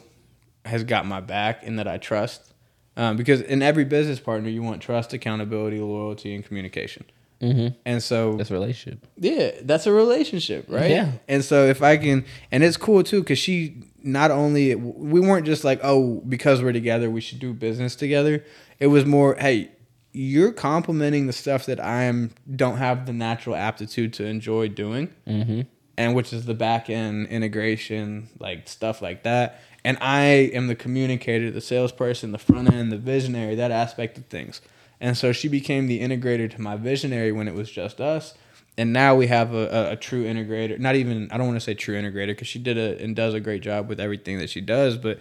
[0.65, 2.53] has got my back and that I trust.
[2.97, 7.05] Um, because in every business partner, you want trust, accountability, loyalty, and communication.
[7.41, 7.75] Mm-hmm.
[7.85, 9.05] And so That's a relationship.
[9.17, 10.89] yeah, that's a relationship, right?
[10.89, 11.11] Yeah.
[11.27, 15.45] And so if I can, and it's cool too, because she not only we weren't
[15.45, 18.45] just like, oh, because we're together, we should do business together.
[18.79, 19.71] It was more, hey,
[20.13, 25.13] you're complimenting the stuff that I am don't have the natural aptitude to enjoy doing,
[25.27, 25.61] Mm-hmm.
[25.97, 29.61] And which is the back end integration, like stuff like that.
[29.83, 30.23] And I
[30.53, 34.61] am the communicator, the salesperson, the front end, the visionary, that aspect of things.
[34.99, 38.33] And so she became the integrator to my visionary when it was just us.
[38.77, 40.79] And now we have a, a, a true integrator.
[40.79, 43.33] Not even, I don't want to say true integrator because she did a and does
[43.33, 44.97] a great job with everything that she does.
[44.97, 45.19] But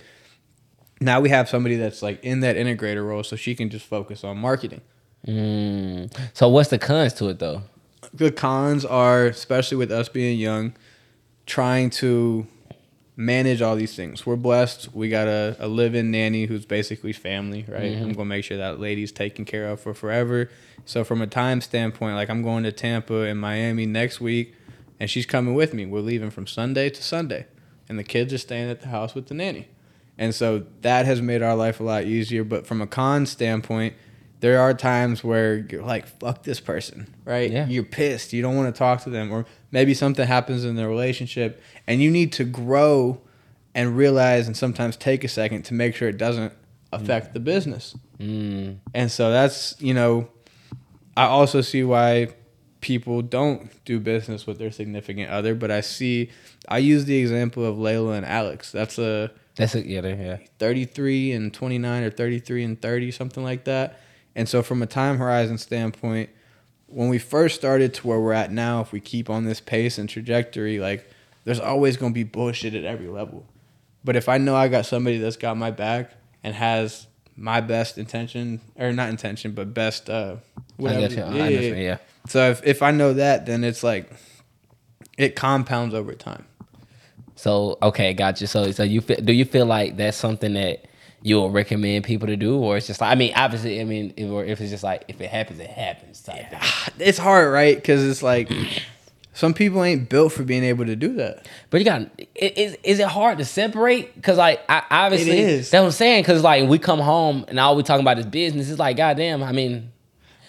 [1.00, 4.24] now we have somebody that's like in that integrator role so she can just focus
[4.24, 4.80] on marketing.
[5.26, 6.12] Mm.
[6.32, 7.62] So what's the cons to it though?
[8.14, 10.72] The cons are especially with us being young
[11.46, 12.46] trying to
[13.16, 14.24] manage all these things.
[14.24, 14.94] We're blessed.
[14.94, 17.82] We got a, a live-in nanny who's basically family right?
[17.82, 18.12] I'm mm-hmm.
[18.12, 20.48] gonna make sure that lady's taken care of for forever.
[20.84, 24.54] So from a time standpoint like i'm going to tampa and miami next week
[25.00, 25.84] and she's coming with me.
[25.84, 27.46] We're leaving from sunday to sunday
[27.88, 29.68] and the kids are staying at the house with the nanny.
[30.16, 32.44] And so that has made our life a lot easier.
[32.44, 33.94] But from a con standpoint
[34.44, 37.66] there are times where you're like fuck this person right Yeah.
[37.66, 40.86] you're pissed you don't want to talk to them or maybe something happens in the
[40.86, 41.50] relationship
[41.86, 43.20] and you need to grow
[43.74, 46.52] and realize and sometimes take a second to make sure it doesn't
[46.92, 48.76] affect the business Mm.
[48.94, 50.28] and so that's you know
[51.16, 52.28] i also see why
[52.80, 56.30] people don't do business with their significant other but i see
[56.68, 60.06] i use the example of leila and alex that's a That's a, Yeah.
[60.06, 60.36] Yeah.
[60.58, 63.98] 33 and 29 or 33 and 30 something like that
[64.36, 66.30] and so from a time horizon standpoint
[66.86, 69.98] when we first started to where we're at now if we keep on this pace
[69.98, 71.08] and trajectory like
[71.44, 73.44] there's always going to be bullshit at every level
[74.04, 76.12] but if i know i got somebody that's got my back
[76.42, 77.06] and has
[77.36, 81.22] my best intention or not intention but best uh I whatever get you.
[81.22, 81.82] I understand.
[81.82, 81.96] Yeah.
[82.28, 84.10] so if, if i know that then it's like
[85.18, 86.44] it compounds over time
[87.36, 88.46] So okay, gotcha.
[88.46, 90.84] So so you feel, do you feel like that's something that
[91.26, 94.30] you'll recommend people to do, or it's just like I mean, obviously, I mean, if,
[94.30, 96.20] or if it's just like if it happens, it happens.
[96.22, 96.60] Type thing.
[97.00, 98.52] it's hard right because it's like
[99.32, 102.76] some people ain't built for being able to do that But you got i- is
[102.84, 104.14] is it hard to separate?
[104.14, 105.70] Because like I, obviously It is.
[105.70, 106.22] that's what I'm saying.
[106.22, 108.70] Because like we come home and all we talking about is business.
[108.70, 109.42] It's like goddamn.
[109.42, 109.90] I mean,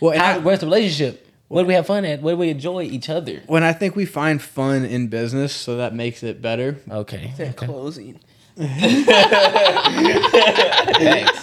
[0.01, 1.21] well how, I- where's the relationship?
[1.47, 2.21] Where do we have fun at?
[2.23, 3.41] Where do we enjoy each other?
[3.45, 6.77] when I think we find fun in business, so that makes it better.
[6.89, 7.31] Okay.
[7.39, 7.53] okay.
[7.53, 8.19] Closing.
[8.57, 8.71] Thanks,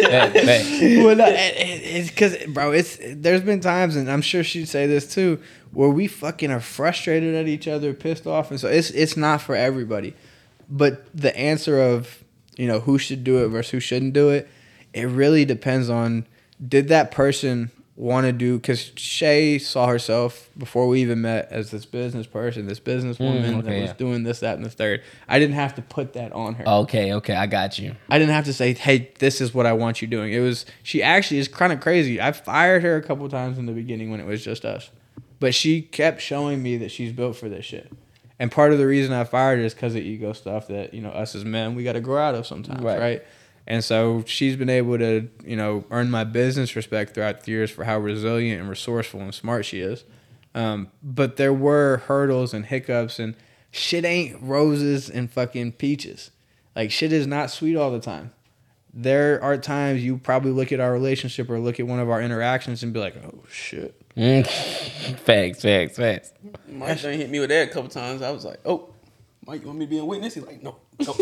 [0.01, 4.69] well, no, it, it, it's because, bro, it's there's been times, and I'm sure she'd
[4.69, 5.39] say this too,
[5.73, 9.43] where we fucking are frustrated at each other, pissed off, and so it's it's not
[9.43, 10.15] for everybody.
[10.71, 12.25] But the answer of
[12.57, 14.49] you know who should do it versus who shouldn't do it,
[14.95, 16.27] it really depends on
[16.67, 17.71] did that person
[18.03, 22.67] want to do because Shay saw herself before we even met as this business person,
[22.67, 23.93] this businesswoman Mm, okay, that was yeah.
[23.97, 25.03] doing this, that, and the third.
[25.29, 26.69] I didn't have to put that on her.
[26.69, 27.95] Okay, okay, I got you.
[28.11, 30.67] I didn't have to say, "Hey, this is what I want you doing." It was
[30.83, 32.21] she actually is kind of crazy.
[32.21, 34.91] I fired her a couple times in the beginning when it was just us,
[35.39, 37.93] but she kept showing me that she's built for this shit.
[38.41, 41.01] And part of the reason I fired her is because of ego stuff that you
[41.03, 42.99] know us as men we got to grow out of sometimes, Right.
[42.99, 43.23] right.
[43.67, 47.71] And so she's been able to you know earn my business respect throughout the years
[47.71, 50.05] for how resilient and resourceful and smart she is.
[50.55, 53.35] Um, but there were hurdles and hiccups and
[53.71, 56.31] shit ain't roses and fucking peaches.
[56.77, 58.33] Like shit is not sweet all the time.
[58.95, 62.21] There are times you probably look at our relationship or look at one of our
[62.21, 64.47] interactions and be like, "Oh shit." Mm.
[65.21, 66.33] facts, facts, facts.
[66.69, 68.23] Mike done hit me with that a couple times.
[68.23, 68.91] I was like, oh,
[69.47, 70.35] Mike, you want me to be a witness?
[70.35, 71.15] He's like, no, no.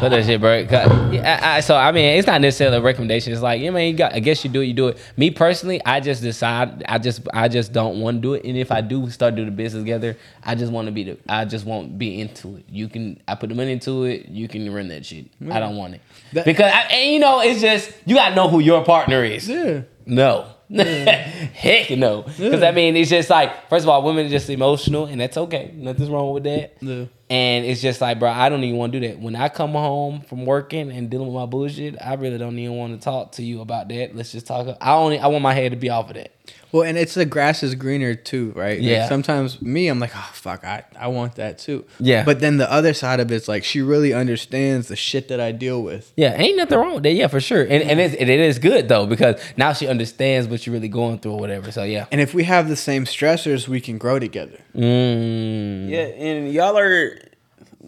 [0.00, 0.66] But that shit, bro.
[0.70, 3.32] I, I, so I mean, it's not necessarily a recommendation.
[3.32, 4.14] It's like, you know, you got.
[4.14, 4.66] I guess you do it.
[4.66, 4.98] You do it.
[5.16, 6.84] Me personally, I just decide.
[6.88, 8.44] I just, I just don't want to do it.
[8.44, 11.18] And if I do start doing the business together, I just want to be the.
[11.28, 12.64] I just won't be into it.
[12.68, 13.20] You can.
[13.26, 14.26] I put the money into it.
[14.28, 15.26] You can run that shit.
[15.50, 16.00] I don't want it
[16.32, 19.24] That- because, I, and you know, it's just you got to know who your partner
[19.24, 19.48] is.
[19.48, 19.82] Yeah.
[20.06, 20.46] No.
[20.74, 22.22] Heck no.
[22.22, 25.36] Because I mean, it's just like, first of all, women are just emotional, and that's
[25.36, 25.72] okay.
[25.74, 26.74] Nothing's wrong with that.
[26.80, 27.04] Yeah.
[27.28, 29.18] And it's just like, bro, I don't even want to do that.
[29.18, 32.76] When I come home from working and dealing with my bullshit, I really don't even
[32.76, 34.14] want to talk to you about that.
[34.14, 34.76] Let's just talk.
[34.80, 36.35] I only I want my head to be off of that.
[36.72, 38.78] Well, and it's the grass is greener too, right?
[38.78, 39.08] Like, Yeah.
[39.08, 41.84] sometimes me, I'm like, oh fuck, I, I want that too.
[41.98, 42.24] Yeah.
[42.24, 45.52] But then the other side of it's like she really understands the shit that I
[45.52, 46.12] deal with.
[46.16, 47.12] Yeah, ain't nothing wrong with that.
[47.12, 47.62] Yeah, for sure.
[47.62, 51.18] And and it's, it is good though because now she understands what you're really going
[51.20, 51.70] through or whatever.
[51.72, 52.06] So yeah.
[52.10, 54.58] And if we have the same stressors, we can grow together.
[54.74, 55.88] Mm.
[55.88, 57.18] Yeah, and y'all are.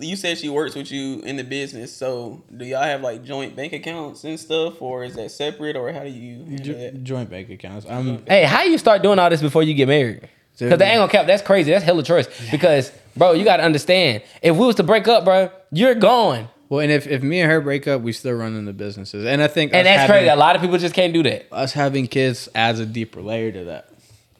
[0.00, 3.56] You said she works with you in the business, so do y'all have like joint
[3.56, 7.50] bank accounts and stuff, or is that separate, or how do you Jo- joint bank
[7.50, 7.86] accounts.
[7.88, 10.28] I'm Hey, how you start doing all this before you get married?
[10.58, 11.26] Because they ain't gonna cap.
[11.26, 11.70] That's crazy.
[11.70, 12.26] That's hella choice.
[12.50, 14.22] Because bro, you gotta understand.
[14.42, 16.48] If we was to break up, bro, you're gone.
[16.68, 19.24] well, and if, if me and her break up, we still running the businesses.
[19.24, 20.28] And I think And that's having- crazy.
[20.28, 21.46] A lot of people just can't do that.
[21.52, 23.88] us having kids adds a deeper layer to that.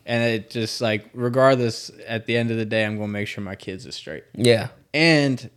[0.06, 3.42] And it just like regardless, at the end of the day, I'm gonna make sure
[3.44, 4.24] my kids are straight.
[4.34, 4.68] Yeah.
[4.94, 5.50] And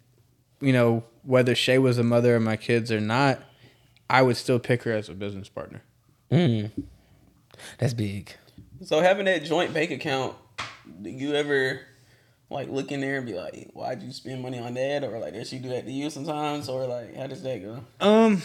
[0.60, 3.40] you know whether Shay was the mother of my kids or not,
[4.10, 5.82] I would still pick her as a business partner.
[6.32, 6.72] Mm.
[7.78, 8.36] That's big.
[8.84, 10.36] So having that joint bank account,
[11.02, 11.82] do you ever
[12.50, 15.34] like look in there and be like, "Why'd you spend money on that?" Or like,
[15.34, 16.68] does she do that to you sometimes?
[16.68, 17.84] Or like, how does that go?
[18.06, 18.42] Um,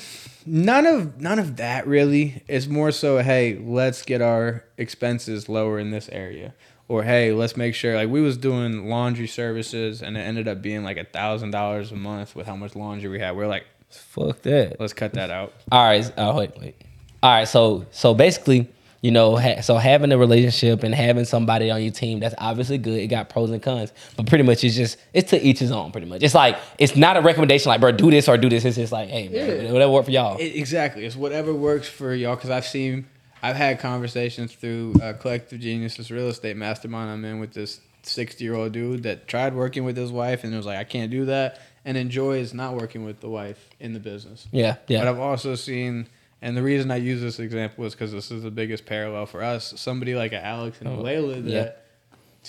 [0.46, 2.42] none of none of that really.
[2.46, 6.54] It's more so, hey, let's get our expenses lower in this area,
[6.88, 7.96] or hey, let's make sure.
[7.96, 11.92] Like we was doing laundry services, and it ended up being like a thousand dollars
[11.92, 13.36] a month with how much laundry we had.
[13.36, 14.76] We're like, Fuck that.
[14.80, 15.52] let's cut that out.
[15.72, 16.10] All right.
[16.16, 16.76] Oh wait, wait.
[17.22, 17.48] All right.
[17.48, 18.68] So so basically,
[19.00, 22.78] you know, ha- so having a relationship and having somebody on your team, that's obviously
[22.78, 22.98] good.
[23.00, 25.92] It got pros and cons, but pretty much it's just it's to each his own.
[25.92, 28.64] Pretty much, it's like it's not a recommendation like, bro, do this or do this.
[28.64, 29.72] It's just like, hey, man, Yeah.
[29.72, 30.36] whatever work for y'all.
[30.38, 31.04] It, exactly.
[31.04, 32.34] It's whatever works for y'all.
[32.36, 33.06] Because I've seen,
[33.42, 37.10] I've had conversations through uh, Collective Geniuses Real Estate Mastermind.
[37.10, 40.54] I'm in with this 60 year old dude that tried working with his wife and
[40.54, 44.00] was like, I can't do that, and enjoys not working with the wife in the
[44.00, 44.46] business.
[44.52, 45.00] yeah, yeah.
[45.00, 46.08] But I've also seen,
[46.42, 49.42] and the reason I use this example is because this is the biggest parallel for
[49.42, 49.74] us.
[49.76, 51.50] Somebody like Alex and Oh, Leila that.
[51.50, 51.70] yeah.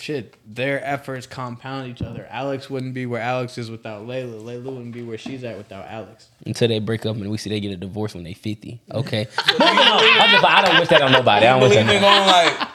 [0.00, 2.26] Shit, their efforts compound each other.
[2.30, 4.36] Alex wouldn't be where Alex is without Leila.
[4.36, 6.28] Leila wouldn't be where she's at without Alex.
[6.46, 8.80] Until they break up and we see they get a divorce when they fifty.
[8.92, 10.00] Okay, Moving on.
[10.02, 11.46] I'm just, I don't wish that on nobody.
[11.46, 11.88] I don't wish that.
[11.88, 12.68] on going like.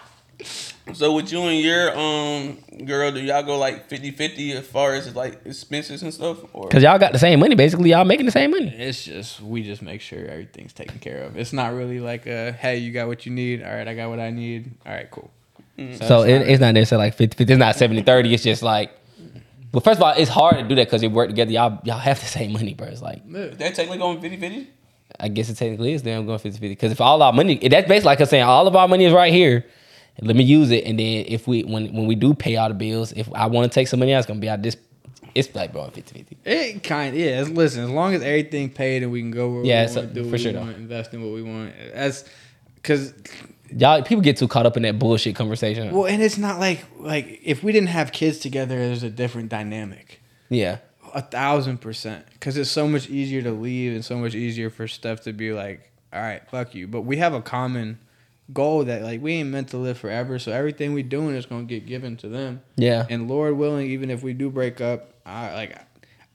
[0.94, 5.16] So with you and your um girl, do y'all go like 50-50 as far as
[5.16, 6.40] like expenses and stuff?
[6.52, 7.56] Or Cause y'all got the same money.
[7.56, 8.68] Basically, y'all making the same money.
[8.68, 11.38] It's just we just make sure everything's taken care of.
[11.38, 13.64] It's not really like a hey, you got what you need.
[13.64, 14.72] All right, I got what I need.
[14.86, 15.32] All right, cool.
[15.78, 16.06] Mm-hmm.
[16.06, 17.54] So it's it, not- it's not necessarily like 50 50.
[17.54, 18.34] It's not 70 30.
[18.34, 18.92] It's just like,
[19.72, 21.52] well, first of all, it's hard to do that because you work together.
[21.52, 22.88] Y'all y'all have the same money, bro.
[22.88, 24.68] It's like, Is that technically going 50-50?
[25.20, 26.68] I guess it technically is them going 50 50.
[26.70, 29.14] Because if all our money, that's basically like us saying, all of our money is
[29.14, 29.66] right here.
[30.22, 30.86] let me use it.
[30.86, 33.72] And then if we, when when we do pay all the bills, if I want
[33.72, 34.78] to take some money out, it's going to be out this,
[35.34, 36.38] it's like, bro, 50 50.
[36.46, 37.42] It kind yeah.
[37.42, 40.02] it's- Listen, as long as everything paid and we can go where Yeah, we so-
[40.02, 40.66] want, do for what sure we though.
[40.66, 41.74] want, invest in what we want.
[41.96, 42.26] That's
[42.76, 43.14] because
[43.78, 45.92] Y'all, people get too caught up in that bullshit conversation.
[45.94, 49.50] well, and it's not like like if we didn't have kids together, there's a different
[49.50, 50.22] dynamic.
[50.50, 50.78] yeah.
[51.16, 52.26] A thousand percent.
[52.34, 55.54] Because it's so much easier to leave and so much easier for stuff to be
[55.54, 56.88] like, all right, fuck you.
[56.88, 58.00] But we have a common
[58.52, 60.40] goal that like we ain't meant to live forever.
[60.40, 62.64] So everything we doing is gonna get given to them.
[62.78, 63.06] Yeah.
[63.12, 65.78] And Lord willing, even if we do break up, I like.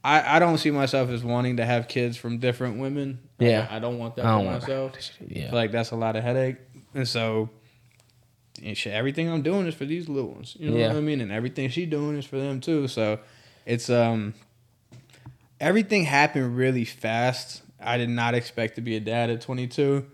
[0.05, 3.19] I, I don't see myself as wanting to have kids from different women.
[3.41, 3.67] Yeah.
[3.69, 4.93] I, I don't want that I for myself.
[5.27, 5.47] Yeah.
[5.47, 6.57] I feel like that's a lot of headache.
[6.95, 7.51] And so,
[8.63, 10.57] and shit, everything I'm doing is for these little ones.
[10.59, 10.89] You know Yeah.
[10.89, 11.21] what I mean?
[11.21, 12.89] And everything she doing is for them too.
[12.89, 13.19] So,
[13.67, 14.35] it's um,
[15.61, 17.63] everything happened really fast.
[17.81, 20.05] I did not expect to be a dad at 22,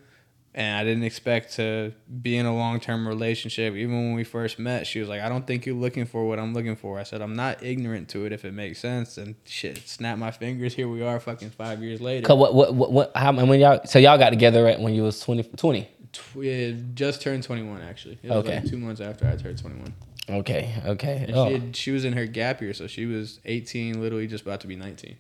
[0.54, 3.74] and I didn't expect to be in a long term relationship.
[3.74, 6.38] Even when we first met, she was like, "I don't think you're looking for what
[6.38, 9.34] I'm looking for." I said, "I'm not ignorant to it if it makes sense." And
[9.44, 10.74] shit, snap my fingers.
[10.74, 12.26] Here we are, fucking five years later.
[12.26, 15.02] Cause what, what, what, what, how, when y'all, so y'all got together at when you
[15.04, 15.88] was 20, 20.
[16.14, 18.18] Tw- yeah, just turned 21 actually.
[18.22, 18.56] It was Okay.
[18.60, 19.92] like two months after I turned 21.
[20.40, 20.72] Okay.
[20.86, 21.24] Okay.
[21.28, 24.26] And Oh, she, had, she was in her gap year, so she was 18, literally
[24.26, 25.16] just about to be 19.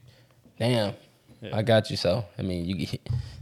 [0.58, 0.94] damn.
[1.42, 1.54] Yeah.
[1.58, 1.98] I got you.
[1.98, 2.86] So, I mean, you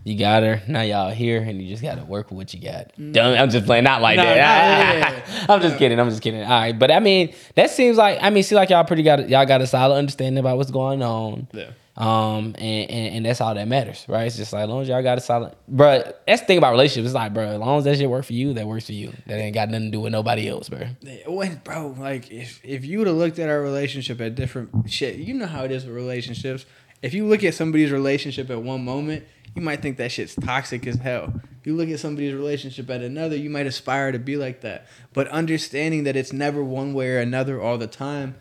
[0.03, 0.61] you got her.
[0.67, 2.91] Now y'all here, and you just got to work with what you got.
[2.99, 3.13] Mm.
[3.13, 4.99] Don't- I'm just playing, not like No, that.
[5.01, 5.47] not really.
[5.49, 6.01] I'm just kidding.
[6.01, 6.43] I'm just kidding.
[6.43, 9.29] All right, but I mean, that seems like I mean, see, like y'all pretty got
[9.29, 11.47] y'all got a solid understanding about what's going on.
[11.53, 11.71] Yeah.
[11.95, 14.27] Um, and, and and that's all that matters, right?
[14.27, 16.03] It's just like as long as y'all got a solid, bro.
[16.27, 17.07] That's the thing about relationships.
[17.07, 19.13] It's like, bro, as long as that shit work for you, that works for you.
[19.27, 20.87] That ain't got nothing to do with nobody else, bro.
[21.27, 25.17] When, bro, like if if you would have looked at our relationship at different shit,
[25.17, 26.65] you know how it is with relationships.
[27.03, 30.87] If you look at somebody's relationship at one moment, you might think that shit's toxic
[30.87, 31.35] as hell.
[31.61, 34.87] If you look at somebody's relationship at another, you might aspire to be like that.
[35.13, 38.37] But understanding that it's never one way or another all the time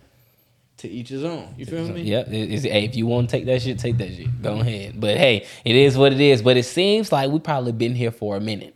[0.81, 1.53] to each his own.
[1.57, 2.01] You feel me?
[2.01, 2.27] Yep.
[2.27, 4.41] it- it's- hey, if you want to take that shit, take that shit.
[4.41, 4.99] Go ahead.
[4.99, 6.41] But hey, it is what it is.
[6.41, 8.75] But it seems like we probably been here for a minute.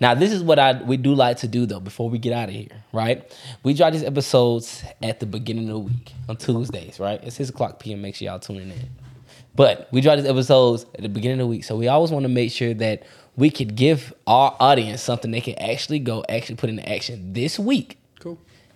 [0.00, 1.80] Now, this is what I we do like to do though.
[1.80, 3.22] Before we get out of here, right?
[3.62, 7.20] We drop these episodes at the beginning of the week on Tuesdays, right?
[7.22, 8.00] It's six o'clock p.m.
[8.00, 8.88] Make sure y'all tuning in.
[9.54, 12.22] But we drop these episodes at the beginning of the week, so we always want
[12.22, 13.02] to make sure that
[13.36, 17.58] we could give our audience something they can actually go actually put into action this
[17.58, 17.98] week.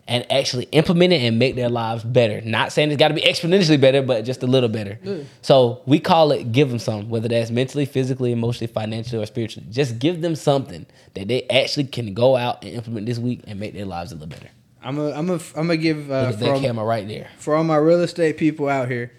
[0.06, 2.42] And actually implement it and make their lives better.
[2.42, 4.98] Not saying it's got to be exponentially better, but just a little better.
[5.40, 9.66] So we call it give them something, whether that's mentally, physically, emotionally, financially, or spiritually.
[9.70, 10.84] Just give them something
[11.14, 14.16] that they actually can go out and implement this week and make their lives a
[14.16, 14.50] little better.
[14.82, 17.08] I'm a, I'm a, I'm gonna give uh, Look at for, that all, camera right
[17.08, 17.30] there.
[17.38, 19.10] for all my real estate people out here.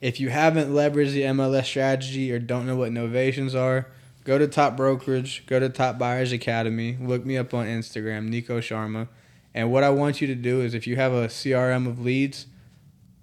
[0.00, 3.88] If you haven't leveraged the MLS strategy or don't know what novations are,
[4.22, 8.58] go to Top Brokerage, go to Top Buyers Academy, look me up on Instagram, Niko
[8.60, 9.08] Sharma.
[9.58, 12.46] And what I want you to do is if you have a CRM of leads,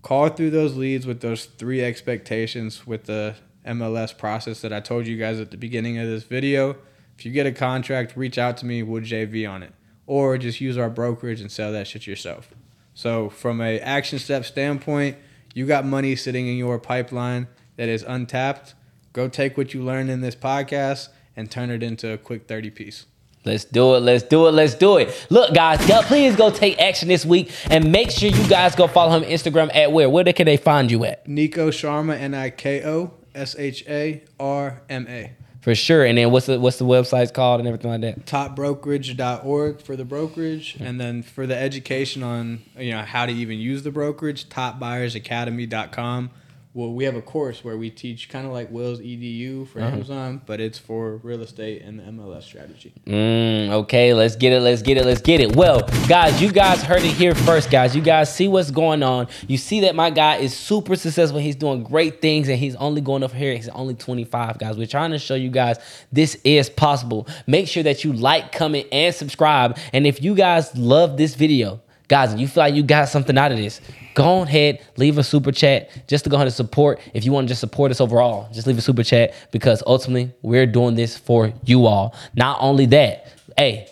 [0.01, 5.07] call through those leads with those three expectations with the MLS process that I told
[5.07, 6.75] you guys at the beginning of this video.
[7.17, 9.71] If you get a contract, reach out to me, we'll JV on it.
[10.07, 12.49] Or just use our brokerage and sell that shit yourself.
[12.93, 15.15] So from a action step standpoint,
[15.53, 18.75] you got money sitting in your pipeline that is untapped.
[19.13, 22.71] Go take what you learned in this podcast and turn it into a quick 30
[22.71, 23.05] piece.
[23.45, 23.99] Let's do it.
[23.99, 24.51] Let's do it.
[24.51, 25.27] Let's do it.
[25.29, 28.87] Look, guys, go, please go take action this week and make sure you guys go
[28.87, 30.09] follow him on Instagram at where?
[30.09, 31.25] Where can they find you at?
[31.27, 35.31] Niko Sharma, N I K O S H A R M A.
[35.61, 36.05] For sure.
[36.05, 38.25] And then what's the what's the website called and everything like that?
[38.27, 43.57] topbrokerage.org for the brokerage and then for the education on you know how to even
[43.57, 46.29] use the brokerage topbuyersacademy.com
[46.75, 50.39] well we have a course where we teach kind of like will's edu for amazon
[50.45, 54.81] but it's for real estate and the mls strategy Mm, okay, let's get it, let's
[54.81, 55.55] get it, let's get it.
[55.55, 57.95] Well, guys, you guys heard it here first, guys.
[57.95, 59.27] You guys see what's going on.
[59.47, 61.39] You see that my guy is super successful.
[61.39, 63.55] He's doing great things and he's only going up here.
[63.55, 64.77] He's only 25, guys.
[64.77, 65.77] We're trying to show you guys
[66.11, 67.27] this is possible.
[67.47, 69.77] Make sure that you like, comment, and subscribe.
[69.93, 73.37] And if you guys love this video, guys, and you feel like you got something
[73.37, 73.81] out of this,
[74.15, 76.99] go ahead, leave a super chat just to go ahead and support.
[77.13, 80.33] If you want to just support us overall, just leave a super chat because ultimately
[80.41, 82.15] we're doing this for you all.
[82.33, 83.89] Not only that, hey,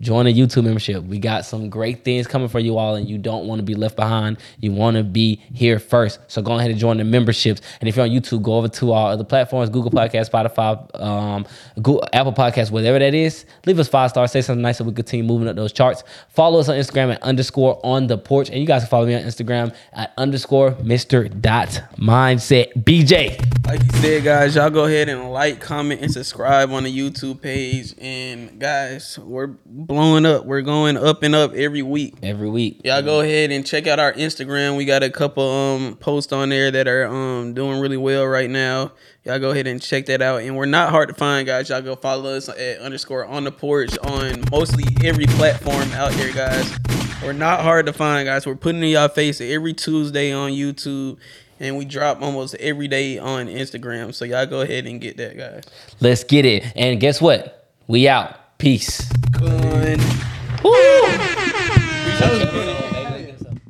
[0.00, 1.04] join a YouTube membership.
[1.04, 3.74] We got some great things coming for you all, and you don't want to be
[3.74, 4.38] left behind.
[4.58, 6.20] You want to be here first.
[6.28, 7.60] So go ahead and join the memberships.
[7.80, 11.46] And if you're on YouTube, go over to our other platforms Google Podcast, Spotify, um,
[11.76, 13.44] Google, Apple Podcast, whatever that is.
[13.66, 16.02] Leave us five stars, say something nice so we continue moving up those charts.
[16.28, 18.48] Follow us on Instagram at underscore on the porch.
[18.48, 21.40] And you guys can follow me on Instagram at underscore Mr.
[21.40, 23.38] Dot Mindset BJ.
[23.66, 27.40] Like you said, guys, y'all go ahead and like, comment, and subscribe on the YouTube
[27.40, 27.94] page.
[28.00, 29.48] And guys, we're
[29.90, 30.44] blowing up.
[30.44, 32.14] We're going up and up every week.
[32.22, 32.80] Every week.
[32.84, 34.76] Y'all go ahead and check out our Instagram.
[34.76, 38.48] We got a couple um posts on there that are um doing really well right
[38.48, 38.92] now.
[39.24, 40.42] Y'all go ahead and check that out.
[40.42, 41.68] And we're not hard to find, guys.
[41.70, 46.32] Y'all go follow us at underscore on the porch on mostly every platform out there,
[46.32, 46.72] guys.
[47.20, 48.46] We're not hard to find, guys.
[48.46, 51.18] We're putting in y'all face every Tuesday on YouTube.
[51.58, 54.14] And we drop almost every day on Instagram.
[54.14, 55.64] So y'all go ahead and get that, guys.
[56.00, 56.72] Let's get it.
[56.76, 57.68] And guess what?
[57.88, 58.39] We out.
[58.60, 59.00] Peace.
[59.38, 59.98] Fun.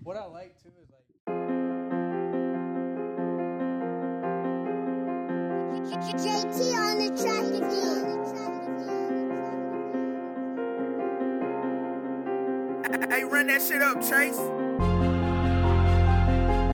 [0.03, 0.91] what i like too is
[6.25, 7.89] JT on the track again.
[13.13, 14.60] Hey, run that shit up, Chase.